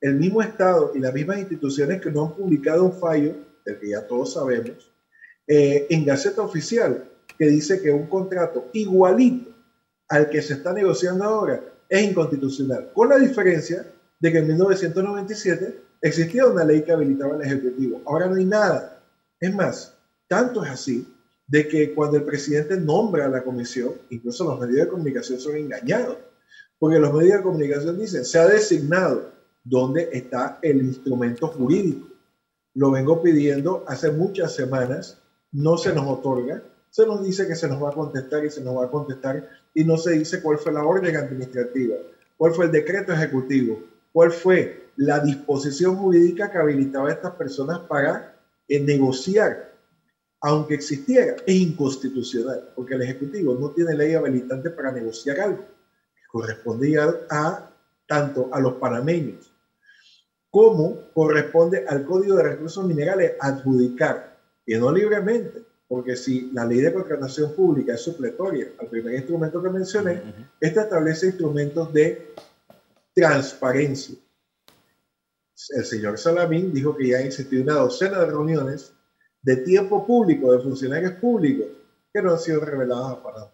El 0.00 0.14
mismo 0.14 0.42
Estado 0.42 0.92
y 0.94 1.00
las 1.00 1.12
mismas 1.12 1.38
instituciones 1.38 2.00
que 2.00 2.10
no 2.10 2.26
han 2.26 2.34
publicado 2.34 2.84
un 2.84 2.92
fallo, 2.92 3.34
del 3.64 3.78
que 3.80 3.90
ya 3.90 4.06
todos 4.06 4.34
sabemos, 4.34 4.92
eh, 5.46 5.86
en 5.90 6.04
Gaceta 6.04 6.42
Oficial, 6.42 7.04
que 7.36 7.46
dice 7.46 7.80
que 7.80 7.90
un 7.90 8.06
contrato 8.06 8.68
igualito 8.72 9.53
al 10.08 10.28
que 10.28 10.42
se 10.42 10.54
está 10.54 10.72
negociando 10.72 11.24
ahora 11.24 11.60
es 11.88 12.02
inconstitucional, 12.02 12.90
con 12.92 13.08
la 13.08 13.18
diferencia 13.18 13.86
de 14.20 14.32
que 14.32 14.38
en 14.38 14.48
1997 14.48 15.80
existía 16.00 16.46
una 16.46 16.64
ley 16.64 16.82
que 16.82 16.92
habilitaba 16.92 17.34
al 17.34 17.42
Ejecutivo. 17.42 18.00
Ahora 18.06 18.26
no 18.26 18.36
hay 18.36 18.44
nada. 18.44 19.02
Es 19.40 19.54
más, 19.54 19.94
tanto 20.28 20.64
es 20.64 20.70
así 20.70 21.14
de 21.46 21.68
que 21.68 21.94
cuando 21.94 22.16
el 22.16 22.24
presidente 22.24 22.76
nombra 22.76 23.26
a 23.26 23.28
la 23.28 23.42
comisión, 23.42 23.92
incluso 24.10 24.44
los 24.44 24.60
medios 24.60 24.86
de 24.86 24.88
comunicación 24.88 25.38
son 25.38 25.56
engañados, 25.56 26.16
porque 26.78 26.98
los 26.98 27.12
medios 27.12 27.38
de 27.38 27.42
comunicación 27.42 27.98
dicen, 27.98 28.24
se 28.24 28.38
ha 28.38 28.46
designado 28.46 29.30
dónde 29.62 30.08
está 30.12 30.58
el 30.62 30.82
instrumento 30.82 31.48
jurídico. 31.48 32.08
Lo 32.74 32.90
vengo 32.90 33.22
pidiendo 33.22 33.84
hace 33.86 34.10
muchas 34.10 34.54
semanas, 34.54 35.18
no 35.52 35.76
se 35.76 35.94
nos 35.94 36.06
otorga, 36.06 36.62
se 36.94 37.04
nos 37.08 37.24
dice 37.24 37.48
que 37.48 37.56
se 37.56 37.66
nos 37.66 37.82
va 37.82 37.88
a 37.88 37.92
contestar 37.92 38.44
y 38.44 38.50
se 38.50 38.60
nos 38.60 38.76
va 38.76 38.84
a 38.84 38.90
contestar 38.90 39.50
y 39.74 39.82
no 39.82 39.96
se 39.96 40.12
dice 40.12 40.40
cuál 40.40 40.58
fue 40.58 40.70
la 40.72 40.84
orden 40.84 41.16
administrativa, 41.16 41.96
cuál 42.36 42.54
fue 42.54 42.66
el 42.66 42.70
decreto 42.70 43.12
ejecutivo, 43.12 43.82
cuál 44.12 44.30
fue 44.30 44.90
la 44.94 45.18
disposición 45.18 45.96
jurídica 45.96 46.52
que 46.52 46.58
habilitaba 46.58 47.08
a 47.08 47.14
estas 47.14 47.34
personas 47.34 47.80
para 47.80 48.36
eh, 48.68 48.78
negociar, 48.78 49.72
aunque 50.40 50.74
existiera, 50.74 51.34
es 51.44 51.54
inconstitucional, 51.56 52.70
porque 52.76 52.94
el 52.94 53.02
Ejecutivo 53.02 53.56
no 53.58 53.70
tiene 53.70 53.96
ley 53.96 54.14
habilitante 54.14 54.70
para 54.70 54.92
negociar 54.92 55.40
algo. 55.40 55.64
Que 56.14 56.26
correspondía 56.28 57.12
a 57.28 57.70
tanto 58.06 58.50
a 58.52 58.60
los 58.60 58.74
panameños 58.74 59.52
como 60.48 61.10
corresponde 61.12 61.84
al 61.88 62.04
Código 62.04 62.36
de 62.36 62.44
Recursos 62.44 62.86
Minerales 62.86 63.32
adjudicar, 63.40 64.38
y 64.64 64.76
no 64.76 64.92
libremente, 64.92 65.63
porque 65.86 66.16
si 66.16 66.50
la 66.52 66.64
ley 66.64 66.80
de 66.80 66.92
contratación 66.92 67.54
pública 67.54 67.94
es 67.94 68.00
supletoria 68.00 68.68
al 68.78 68.88
primer 68.88 69.14
instrumento 69.14 69.62
que 69.62 69.70
mencioné, 69.70 70.22
esta 70.60 70.82
establece 70.82 71.26
instrumentos 71.26 71.92
de 71.92 72.34
transparencia. 73.12 74.16
El 75.76 75.84
señor 75.84 76.18
Salamín 76.18 76.72
dijo 76.72 76.96
que 76.96 77.08
ya 77.08 77.18
ha 77.18 77.20
existido 77.20 77.62
una 77.62 77.74
docena 77.74 78.20
de 78.20 78.26
reuniones 78.26 78.92
de 79.42 79.56
tiempo 79.58 80.06
público 80.06 80.52
de 80.52 80.60
funcionarios 80.60 81.12
públicos 81.14 81.66
que 82.12 82.22
no 82.22 82.32
han 82.32 82.38
sido 82.38 82.60
reveladas 82.60 83.12
a 83.12 83.22
Panamá. 83.22 83.52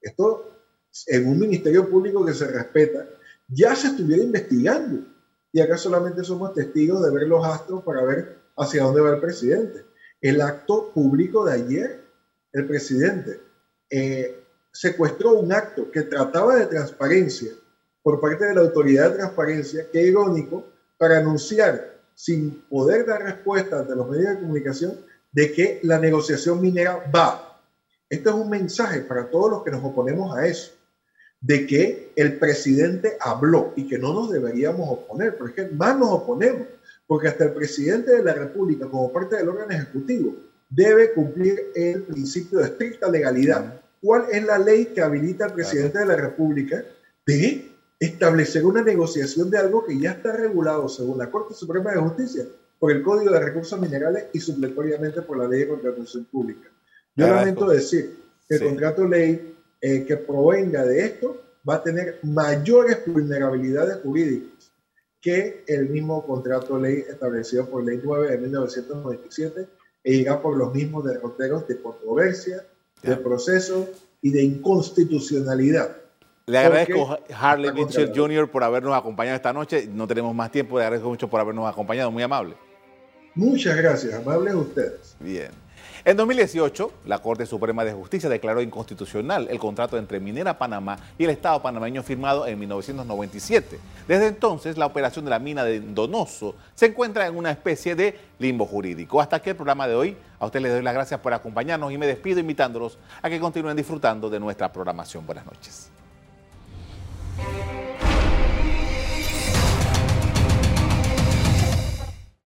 Esto, 0.00 0.62
en 1.06 1.28
un 1.28 1.38
ministerio 1.38 1.88
público 1.90 2.24
que 2.24 2.34
se 2.34 2.46
respeta, 2.46 3.06
ya 3.48 3.74
se 3.74 3.88
estuviera 3.88 4.22
investigando. 4.22 5.04
Y 5.50 5.60
acá 5.60 5.76
solamente 5.76 6.22
somos 6.22 6.54
testigos 6.54 7.04
de 7.04 7.10
ver 7.10 7.26
los 7.26 7.44
astros 7.44 7.82
para 7.82 8.04
ver 8.04 8.38
hacia 8.56 8.84
dónde 8.84 9.00
va 9.00 9.14
el 9.14 9.20
presidente 9.20 9.87
el 10.20 10.40
acto 10.40 10.90
público 10.92 11.44
de 11.44 11.54
ayer, 11.54 12.04
el 12.52 12.66
presidente 12.66 13.40
eh, 13.90 14.44
secuestró 14.72 15.34
un 15.34 15.52
acto 15.52 15.90
que 15.90 16.02
trataba 16.02 16.56
de 16.56 16.66
transparencia 16.66 17.52
por 18.02 18.20
parte 18.20 18.46
de 18.46 18.54
la 18.54 18.62
autoridad 18.62 19.10
de 19.10 19.18
transparencia, 19.18 19.86
qué 19.92 20.02
irónico, 20.02 20.66
para 20.96 21.18
anunciar 21.18 21.98
sin 22.14 22.62
poder 22.68 23.06
dar 23.06 23.22
respuesta 23.22 23.80
ante 23.80 23.94
los 23.94 24.08
medios 24.08 24.30
de 24.30 24.40
comunicación 24.40 24.98
de 25.30 25.52
que 25.52 25.80
la 25.82 25.98
negociación 25.98 26.60
minera 26.60 27.10
va. 27.14 27.60
Esto 28.08 28.30
es 28.30 28.36
un 28.36 28.50
mensaje 28.50 29.00
para 29.00 29.30
todos 29.30 29.50
los 29.50 29.62
que 29.62 29.70
nos 29.70 29.84
oponemos 29.84 30.36
a 30.36 30.46
eso, 30.46 30.72
de 31.40 31.66
que 31.66 32.12
el 32.16 32.38
presidente 32.38 33.16
habló 33.20 33.72
y 33.76 33.86
que 33.86 33.98
no 33.98 34.12
nos 34.12 34.30
deberíamos 34.30 34.88
oponer, 34.90 35.36
porque 35.36 35.66
más 35.66 35.96
nos 35.96 36.10
oponemos 36.10 36.66
porque 37.08 37.26
hasta 37.26 37.44
el 37.44 37.52
presidente 37.54 38.12
de 38.12 38.22
la 38.22 38.34
República, 38.34 38.86
como 38.86 39.10
parte 39.10 39.36
del 39.36 39.48
órgano 39.48 39.72
ejecutivo, 39.72 40.36
debe 40.68 41.12
cumplir 41.14 41.72
el 41.74 42.02
principio 42.02 42.58
de 42.58 42.66
estricta 42.66 43.10
legalidad. 43.10 43.80
¿Cuál 44.02 44.26
es 44.30 44.44
la 44.44 44.58
ley 44.58 44.86
que 44.94 45.00
habilita 45.00 45.46
al 45.46 45.54
presidente 45.54 45.98
de 45.98 46.04
la 46.04 46.16
República 46.16 46.84
de 47.26 47.72
establecer 47.98 48.64
una 48.66 48.82
negociación 48.82 49.50
de 49.50 49.56
algo 49.56 49.86
que 49.86 49.98
ya 49.98 50.12
está 50.12 50.36
regulado 50.36 50.86
según 50.86 51.16
la 51.16 51.30
Corte 51.30 51.54
Suprema 51.54 51.92
de 51.92 51.98
Justicia 51.98 52.44
por 52.78 52.92
el 52.92 53.02
Código 53.02 53.32
de 53.32 53.40
Recursos 53.40 53.80
Minerales 53.80 54.26
y 54.34 54.38
supletoriamente 54.38 55.22
por 55.22 55.38
la 55.38 55.48
Ley 55.48 55.60
de 55.60 55.68
Contratación 55.68 56.26
Pública. 56.26 56.68
Yo 57.16 57.26
lamento 57.26 57.66
decir 57.66 58.18
que 58.46 58.56
el 58.56 58.64
contrato 58.64 59.08
ley 59.08 59.56
eh, 59.80 60.04
que 60.04 60.18
provenga 60.18 60.84
de 60.84 61.06
esto 61.06 61.40
va 61.66 61.76
a 61.76 61.82
tener 61.82 62.18
mayores 62.22 62.98
vulnerabilidades 63.06 63.96
jurídicas 64.02 64.67
que 65.20 65.64
el 65.66 65.88
mismo 65.88 66.24
contrato 66.24 66.78
ley 66.78 67.04
establecido 67.08 67.66
por 67.66 67.84
Ley 67.84 68.00
9 68.02 68.30
de 68.30 68.38
1997 68.38 69.68
e 70.04 70.14
irá 70.14 70.40
por 70.40 70.56
los 70.56 70.72
mismos 70.72 71.04
derroteros 71.04 71.66
de 71.66 71.80
controversia, 71.80 72.64
de 73.02 73.16
proceso 73.16 73.88
y 74.22 74.30
de 74.30 74.42
inconstitucionalidad. 74.42 75.96
Le 76.46 76.58
agradezco 76.58 77.18
Harley 77.38 77.72
Mitchell 77.72 78.10
Jr. 78.14 78.50
por 78.50 78.64
habernos 78.64 78.96
acompañado 78.96 79.36
esta 79.36 79.52
noche. 79.52 79.86
No 79.92 80.06
tenemos 80.06 80.34
más 80.34 80.50
tiempo. 80.50 80.78
Le 80.78 80.84
agradezco 80.84 81.10
mucho 81.10 81.28
por 81.28 81.40
habernos 81.40 81.68
acompañado. 81.70 82.10
Muy 82.10 82.22
amable. 82.22 82.54
Muchas 83.34 83.76
gracias. 83.76 84.14
Amables 84.14 84.54
ustedes. 84.54 85.16
Bien. 85.20 85.50
En 86.08 86.16
2018, 86.16 86.90
la 87.04 87.18
Corte 87.18 87.44
Suprema 87.44 87.84
de 87.84 87.92
Justicia 87.92 88.30
declaró 88.30 88.62
inconstitucional 88.62 89.46
el 89.50 89.58
contrato 89.58 89.98
entre 89.98 90.20
Minera 90.20 90.56
Panamá 90.56 90.98
y 91.18 91.24
el 91.24 91.28
Estado 91.28 91.60
panameño 91.60 92.02
firmado 92.02 92.46
en 92.46 92.58
1997. 92.58 93.78
Desde 94.08 94.28
entonces, 94.28 94.78
la 94.78 94.86
operación 94.86 95.26
de 95.26 95.32
la 95.32 95.38
mina 95.38 95.64
de 95.64 95.80
Donoso 95.80 96.54
se 96.74 96.86
encuentra 96.86 97.26
en 97.26 97.36
una 97.36 97.50
especie 97.50 97.94
de 97.94 98.18
limbo 98.38 98.64
jurídico. 98.64 99.20
Hasta 99.20 99.36
aquí 99.36 99.50
el 99.50 99.56
programa 99.56 99.86
de 99.86 99.96
hoy. 99.96 100.16
A 100.40 100.46
ustedes 100.46 100.62
les 100.62 100.72
doy 100.72 100.82
las 100.82 100.94
gracias 100.94 101.20
por 101.20 101.34
acompañarnos 101.34 101.92
y 101.92 101.98
me 101.98 102.06
despido 102.06 102.40
invitándolos 102.40 102.96
a 103.20 103.28
que 103.28 103.38
continúen 103.38 103.76
disfrutando 103.76 104.30
de 104.30 104.40
nuestra 104.40 104.72
programación. 104.72 105.26
Buenas 105.26 105.44
noches. 105.44 105.90